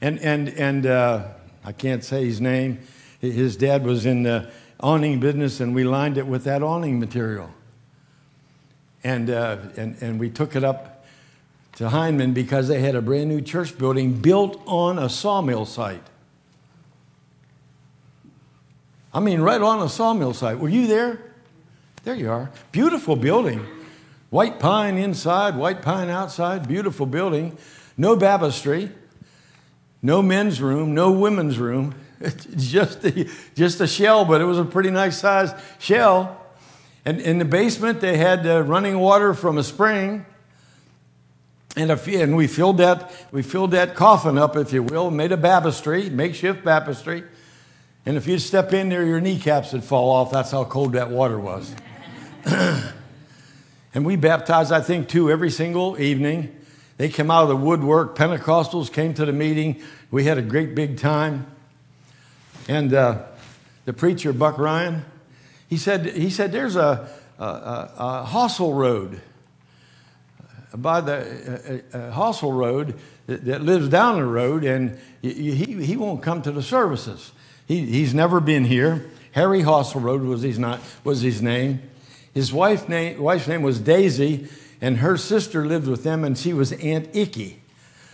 [0.05, 1.29] And, and, and uh,
[1.65, 2.79] I can't say his name.
[3.23, 7.49] His dad was in the awning business, and we lined it with that awning material.
[9.03, 11.07] And, uh, and, and we took it up
[11.77, 16.05] to Hyndman because they had a brand new church building built on a sawmill site.
[19.15, 20.59] I mean, right on a sawmill site.
[20.59, 21.19] Were you there?
[22.03, 22.51] There you are.
[22.73, 23.67] Beautiful building.
[24.29, 26.69] White pine inside, white pine outside.
[26.69, 27.57] Beautiful building.
[27.97, 28.91] No baptistry.
[30.05, 31.95] No men's room, no women's room.
[32.57, 36.41] Just a, just a shell, but it was a pretty nice sized shell.
[37.05, 40.25] And in the basement, they had uh, running water from a spring.
[41.77, 45.33] And, a, and we filled that we filled that coffin up, if you will, made
[45.33, 47.25] a baptistry, makeshift baptistry.
[48.07, 50.31] And if you step in there, your kneecaps would fall off.
[50.31, 51.75] That's how cold that water was.
[52.47, 56.55] and we baptized, I think, two every single evening.
[56.97, 58.17] They came out of the woodwork.
[58.17, 59.83] Pentecostals came to the meeting.
[60.11, 61.47] We had a great big time.
[62.69, 63.23] And uh,
[63.85, 65.05] the preacher, Buck Ryan,
[65.69, 69.21] he said, he said there's a, a, a, a Road
[70.77, 76.23] by the uh, Hossel Road that, that, lives down the road, and he, he won't
[76.23, 77.33] come to the services.
[77.67, 79.09] He, he's never been here.
[79.33, 81.83] Harry Hossel Road was his, not, was his name.
[82.35, 84.49] His wife name, wife's name was Daisy,
[84.85, 87.63] and her sister lived with them, and she was Aunt Icky.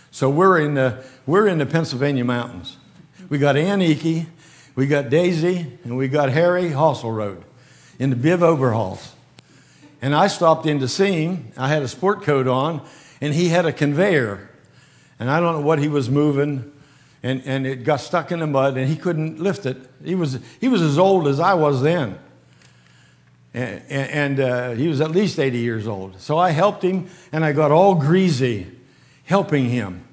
[0.09, 2.77] So we're in the, we're in the Pennsylvania mountains.
[3.27, 4.27] We got Aunt Icky,
[4.73, 7.43] we got Daisy, and we got Harry Hossel Road
[7.99, 9.15] in the Biv Overhauls.
[10.01, 11.51] And I stopped in to see him.
[11.57, 12.81] I had a sport coat on,
[13.19, 14.49] and he had a conveyor.
[15.19, 16.71] And I don't know what he was moving,
[17.21, 19.75] and, and it got stuck in the mud, and he couldn't lift it.
[20.05, 22.17] He was, he was as old as I was then.
[23.53, 26.19] And, and uh, he was at least 80 years old.
[26.21, 28.67] So I helped him, and I got all greasy
[29.25, 30.05] helping him.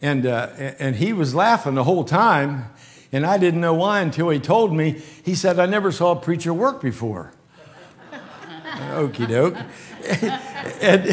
[0.00, 2.66] And, uh, and he was laughing the whole time.
[3.10, 5.02] And I didn't know why until he told me.
[5.24, 7.32] He said, I never saw a preacher work before.
[8.64, 9.56] Okie doke.
[10.82, 11.06] and,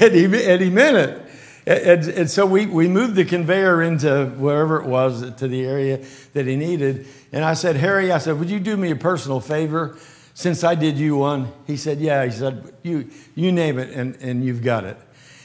[0.00, 1.20] and, he, and he meant it.
[1.66, 6.04] And, and, so we, we moved the conveyor into wherever it was to the area
[6.34, 7.06] that he needed.
[7.32, 9.96] And I said, Harry, I said, would you do me a personal favor
[10.34, 11.52] since I did you one?
[11.66, 12.24] He said, yeah.
[12.24, 14.98] He said, you, you name it and, and you've got it.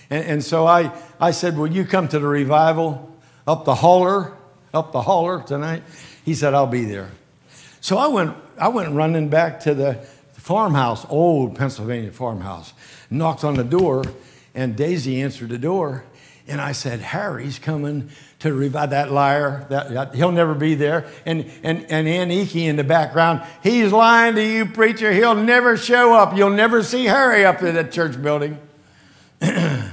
[0.10, 3.16] And, and so I, I said, will you come to the revival
[3.48, 4.34] up the holler,
[4.74, 5.84] up the holler tonight?
[6.26, 7.12] He said, I'll be there.
[7.82, 9.94] So I went, I went running back to the
[10.34, 12.74] farmhouse, old Pennsylvania farmhouse,
[13.10, 14.04] knocked on the door,
[14.56, 16.04] and Daisy answered the door.
[16.48, 18.10] And I said, Harry's coming
[18.40, 19.66] to revive that liar.
[19.70, 21.08] That, that, he'll never be there.
[21.26, 25.12] And, and, and Ann Eakey in the background, he's lying to you, preacher.
[25.12, 26.36] He'll never show up.
[26.36, 28.58] You'll never see Harry up in that church building.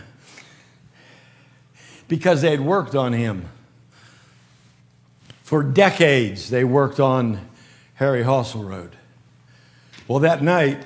[2.09, 3.49] because they had worked on him.
[5.43, 7.41] For decades, they worked on
[7.95, 8.97] Harry Road.
[10.09, 10.85] Well, that night,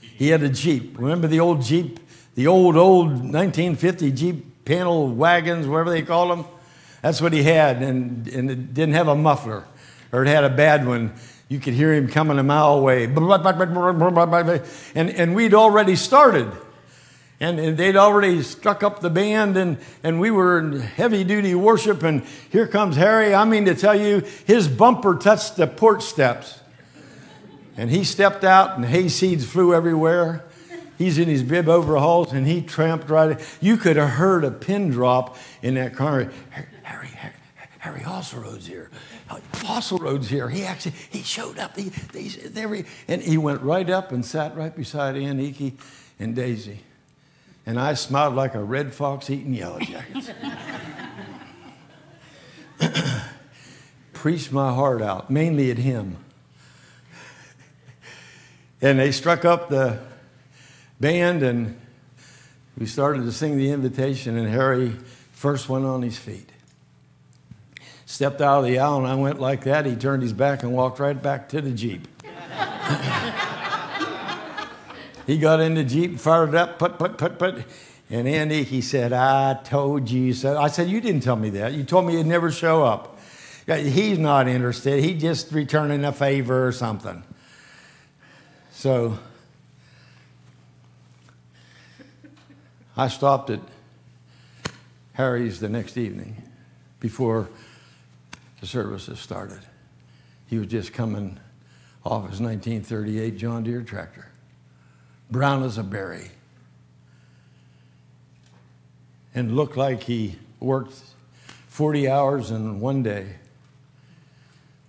[0.00, 0.98] he had a Jeep.
[0.98, 2.00] Remember the old Jeep?
[2.34, 6.44] The old, old 1950 Jeep panel wagons, whatever they call them?
[7.02, 9.64] That's what he had, and, and it didn't have a muffler,
[10.12, 11.12] or it had a bad one.
[11.48, 13.06] You could hear him coming a mile away.
[14.94, 16.52] And, and we'd already started.
[17.40, 21.54] And, and they'd already struck up the band, and, and we were in heavy duty
[21.54, 22.02] worship.
[22.02, 23.32] And here comes Harry.
[23.32, 26.60] I mean to tell you, his bumper touched the porch steps.
[27.76, 30.44] And he stepped out, and hay seeds flew everywhere.
[30.98, 33.40] He's in his bib overalls, and he tramped right.
[33.60, 36.32] You could have heard a pin drop in that car.
[37.88, 38.02] Harry,
[38.34, 38.90] Rhodes here.
[39.98, 40.50] Rhodes here.
[40.50, 41.74] He actually he showed up.
[41.74, 45.72] He, he, and he went right up and sat right beside Ann Eakey
[46.18, 46.80] and Daisy.
[47.64, 50.30] And I smiled like a red fox eating yellow jackets.
[54.12, 56.18] Preached my heart out, mainly at him.
[58.82, 59.98] And they struck up the
[61.00, 61.80] band, and
[62.76, 64.90] we started to sing the invitation, and Harry
[65.32, 66.50] first went on his feet.
[68.08, 69.84] Stepped out of the aisle, and I went like that.
[69.84, 72.08] He turned his back and walked right back to the Jeep.
[75.26, 77.64] He got in the Jeep, fired up, put, put, put, put.
[78.08, 80.56] And Andy, he said, I told you so.
[80.56, 81.74] I said, You didn't tell me that.
[81.74, 83.20] You told me you'd never show up.
[83.66, 85.04] He's not interested.
[85.04, 87.22] He's just returning a favor or something.
[88.72, 89.18] So
[92.96, 93.60] I stopped at
[95.12, 96.42] Harry's the next evening
[97.00, 97.50] before
[98.60, 99.60] the services started.
[100.46, 101.38] He was just coming
[102.04, 104.28] off his 1938 John Deere tractor
[105.30, 106.30] brown as a berry,
[109.34, 110.94] and looked like he worked
[111.68, 113.36] 40 hours in one day.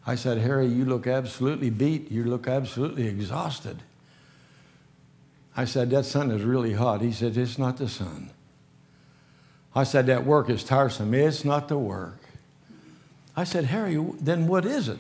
[0.08, 2.10] I said, Harry, you look absolutely beat.
[2.10, 3.84] You look absolutely exhausted.
[5.56, 7.02] I said, That sun is really hot.
[7.02, 8.32] He said, It's not the sun.
[9.76, 11.14] I said, That work is tiresome.
[11.14, 12.18] It's not the work.
[13.40, 14.98] I said, Harry, then what is it?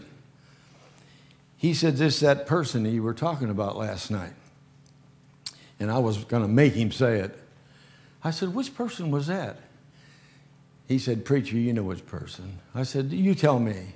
[1.58, 4.32] He said, This that person you were talking about last night
[5.78, 7.38] and I was going to make him say it.
[8.24, 9.58] I said, Which person was that?
[10.88, 12.60] He said, Preacher, you know which person.
[12.74, 13.88] I said, You tell me.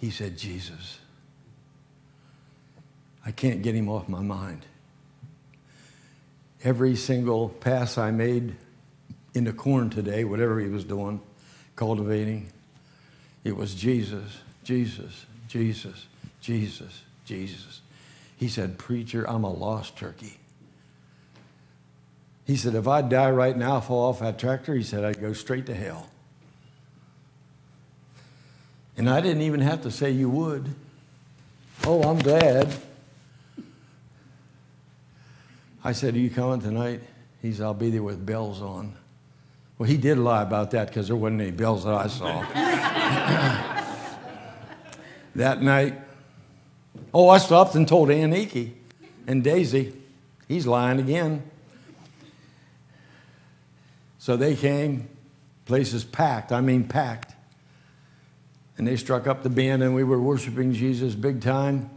[0.00, 0.98] He said, Jesus.
[3.24, 4.66] I can't get him off my mind.
[6.64, 8.56] Every single pass I made
[9.32, 11.20] in the corn today, whatever he was doing,
[11.76, 12.50] cultivating,
[13.44, 16.06] it was Jesus, Jesus, Jesus,
[16.40, 17.80] Jesus, Jesus.
[18.36, 20.38] He said, Preacher, I'm a lost turkey.
[22.46, 25.32] He said, if I die right now, fall off that tractor, he said, I'd go
[25.32, 26.08] straight to hell.
[28.96, 30.74] And I didn't even have to say you would.
[31.86, 32.74] Oh, I'm glad.
[35.82, 37.00] I said, Are you coming tonight?
[37.40, 38.94] He said, I'll be there with bells on.
[39.80, 42.42] Well, he did lie about that because there wasn't any bells that I saw.
[45.36, 45.94] that night,
[47.14, 48.72] oh, I stopped and told Eakey
[49.26, 49.94] and Daisy,
[50.48, 51.42] he's lying again.
[54.18, 55.08] So they came,
[55.64, 57.34] places packed, I mean packed.
[58.76, 61.88] And they struck up the band and we were worshiping Jesus big time.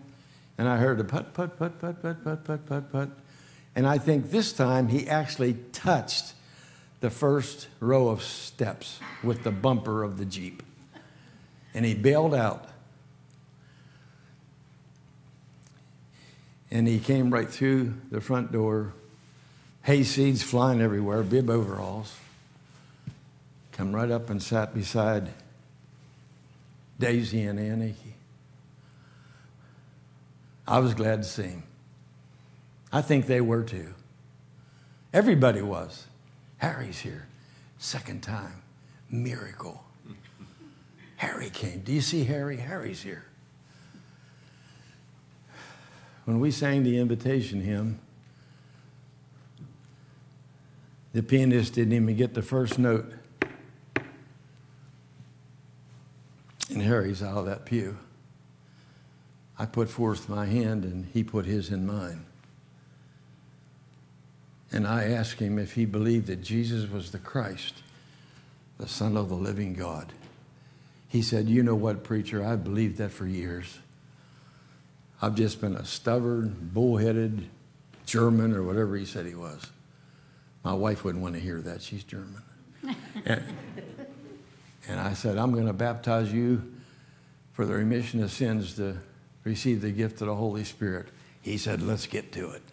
[0.57, 3.09] And I heard the put, put, put, put, put, put, put, put, put.
[3.75, 6.33] And I think this time he actually touched
[7.03, 10.63] the first row of steps with the bumper of the Jeep.
[11.73, 12.69] And he bailed out.
[16.71, 18.93] And he came right through the front door
[19.81, 22.15] hay seeds flying everywhere, bib overalls.
[23.73, 25.27] Come right up and sat beside
[26.97, 27.95] Daisy and Annie.
[30.65, 31.63] I was glad to see him.
[32.93, 33.93] I think they were too.
[35.11, 36.05] Everybody was.
[36.63, 37.27] Harry's here.
[37.77, 38.61] Second time.
[39.09, 39.83] Miracle.
[41.17, 41.81] Harry came.
[41.81, 42.55] Do you see Harry?
[42.55, 43.25] Harry's here.
[46.23, 47.99] When we sang the invitation hymn,
[51.11, 53.11] the pianist didn't even get the first note.
[56.69, 57.97] And Harry's out of that pew.
[59.59, 62.25] I put forth my hand and he put his in mine.
[64.73, 67.75] And I asked him if he believed that Jesus was the Christ,
[68.79, 70.11] the Son of the living God.
[71.07, 72.43] He said, You know what, preacher?
[72.43, 73.77] I've believed that for years.
[75.21, 77.47] I've just been a stubborn, bullheaded
[78.07, 79.67] German or whatever he said he was.
[80.63, 81.83] My wife wouldn't want to hear that.
[81.83, 82.41] She's German.
[83.25, 83.43] and,
[84.87, 86.73] and I said, I'm going to baptize you
[87.51, 88.97] for the remission of sins to
[89.43, 91.09] receive the gift of the Holy Spirit.
[91.43, 92.63] He said, Let's get to it.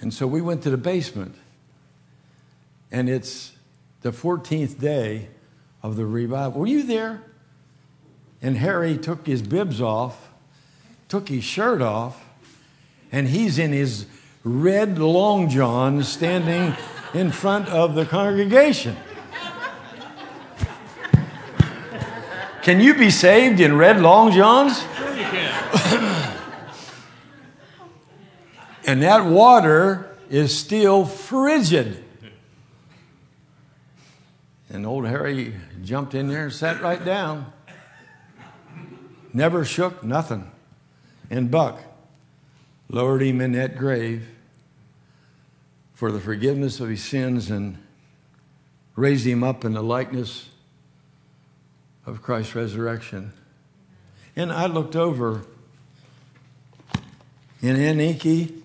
[0.00, 1.34] And so we went to the basement,
[2.90, 3.52] and it's
[4.02, 5.28] the 14th day
[5.82, 6.60] of the revival.
[6.60, 7.22] Were you there?
[8.40, 10.30] And Harry took his bibs off,
[11.08, 12.24] took his shirt off,
[13.10, 14.06] and he's in his
[14.44, 16.76] red long john standing
[17.12, 18.96] in front of the congregation.
[22.62, 24.82] Can you be saved in red long johns?
[24.96, 26.34] Sure you can.
[28.88, 32.02] And that water is still frigid.
[34.70, 37.52] And old Harry jumped in there and sat right down.
[39.34, 40.50] Never shook, nothing.
[41.28, 41.82] And Buck
[42.88, 44.26] lowered him in that grave
[45.92, 47.76] for the forgiveness of his sins and
[48.96, 50.48] raised him up in the likeness
[52.06, 53.34] of Christ's resurrection.
[54.34, 55.42] And I looked over,
[57.60, 58.62] and Aniki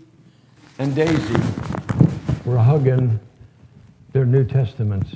[0.80, 1.42] and Daisy
[2.46, 3.20] were hugging
[4.12, 5.16] their New Testaments,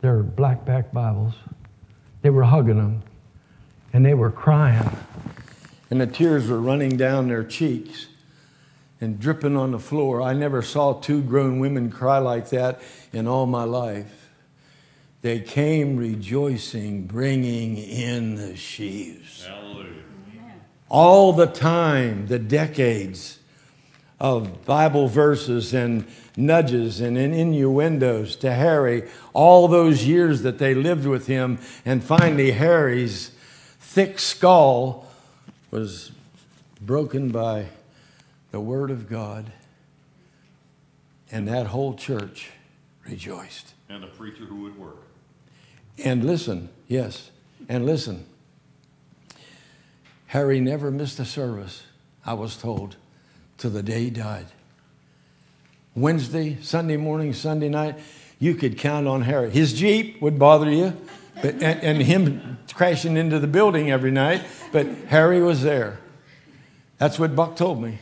[0.00, 1.34] their blackback Bibles.
[2.22, 3.02] They were hugging them,
[3.92, 4.96] and they were crying,
[5.90, 8.06] and the tears were running down their cheeks
[9.00, 10.22] and dripping on the floor.
[10.22, 12.80] I never saw two grown women cry like that
[13.12, 14.30] in all my life.
[15.22, 19.44] They came rejoicing, bringing in the sheaves.
[19.44, 20.02] Hallelujah.
[20.88, 23.35] All the time, the decades
[24.18, 26.06] of Bible verses and
[26.36, 32.52] nudges and innuendos to Harry, all those years that they lived with him, and finally
[32.52, 33.30] Harry's
[33.78, 35.06] thick skull
[35.70, 36.12] was
[36.80, 37.66] broken by
[38.50, 39.52] the Word of God,
[41.30, 42.50] and that whole church
[43.06, 43.74] rejoiced.
[43.88, 45.02] And a preacher who would work.
[46.04, 47.30] And listen, yes,
[47.68, 48.26] and listen.
[50.28, 51.84] Harry never missed a service,
[52.24, 52.96] I was told,
[53.58, 54.46] till the day he died.
[55.94, 57.98] Wednesday, Sunday morning, Sunday night,
[58.38, 59.50] you could count on Harry.
[59.50, 60.94] His Jeep would bother you,
[61.42, 64.42] but, and, and him crashing into the building every night,
[64.72, 65.98] but Harry was there.
[66.98, 67.98] That's what Buck told me.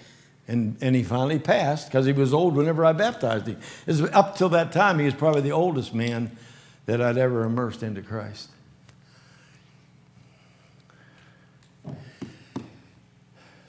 [0.46, 3.59] And, and he finally passed because he was old whenever I baptized him.
[3.86, 6.36] Was, up till that time, he was probably the oldest man
[6.86, 8.50] that I'd ever immersed into Christ.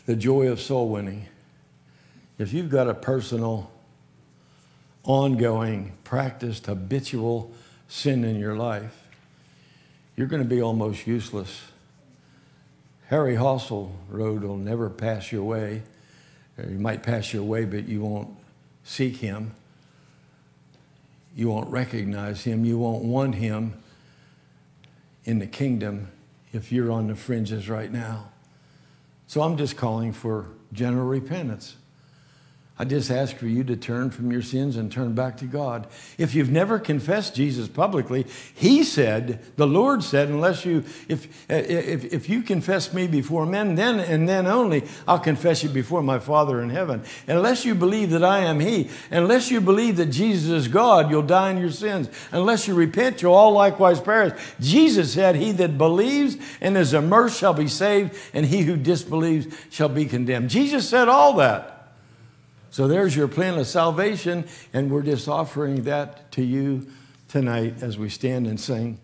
[0.06, 1.28] The joy of soul winning.
[2.38, 3.72] If you've got a personal,
[5.04, 7.52] ongoing, practiced, habitual
[7.88, 9.08] sin in your life,
[10.16, 11.62] you're going to be almost useless.
[13.08, 15.84] Harry Hossel Road will never pass your way.
[16.58, 18.36] Uh, you might pass your way, but you won't
[18.84, 19.54] seek him.
[21.36, 22.66] You won't recognize him.
[22.66, 23.74] You won't want him
[25.26, 26.10] in the kingdom
[26.54, 28.30] if you're on the fringes right now.
[29.28, 31.76] So I'm just calling for general repentance.
[32.78, 35.88] I just ask for you to turn from your sins and turn back to God.
[36.18, 42.04] If you've never confessed Jesus publicly, He said, the Lord said, unless you, if, if,
[42.14, 46.20] if you confess me before men, then and then only, I'll confess you before my
[46.20, 47.04] Father in heaven.
[47.30, 51.22] unless you believe that I am He, unless you believe that Jesus is God, you'll
[51.22, 52.10] die in your sins.
[52.34, 54.38] Unless you repent, you'll all likewise perish.
[54.60, 59.48] Jesus said, He that believes and is immersed shall be saved, and he who disbelieves
[59.70, 60.50] shall be condemned.
[60.50, 61.75] Jesus said all that.
[62.76, 66.86] So there's your plan of salvation, and we're just offering that to you
[67.30, 69.00] tonight as we stand and sing.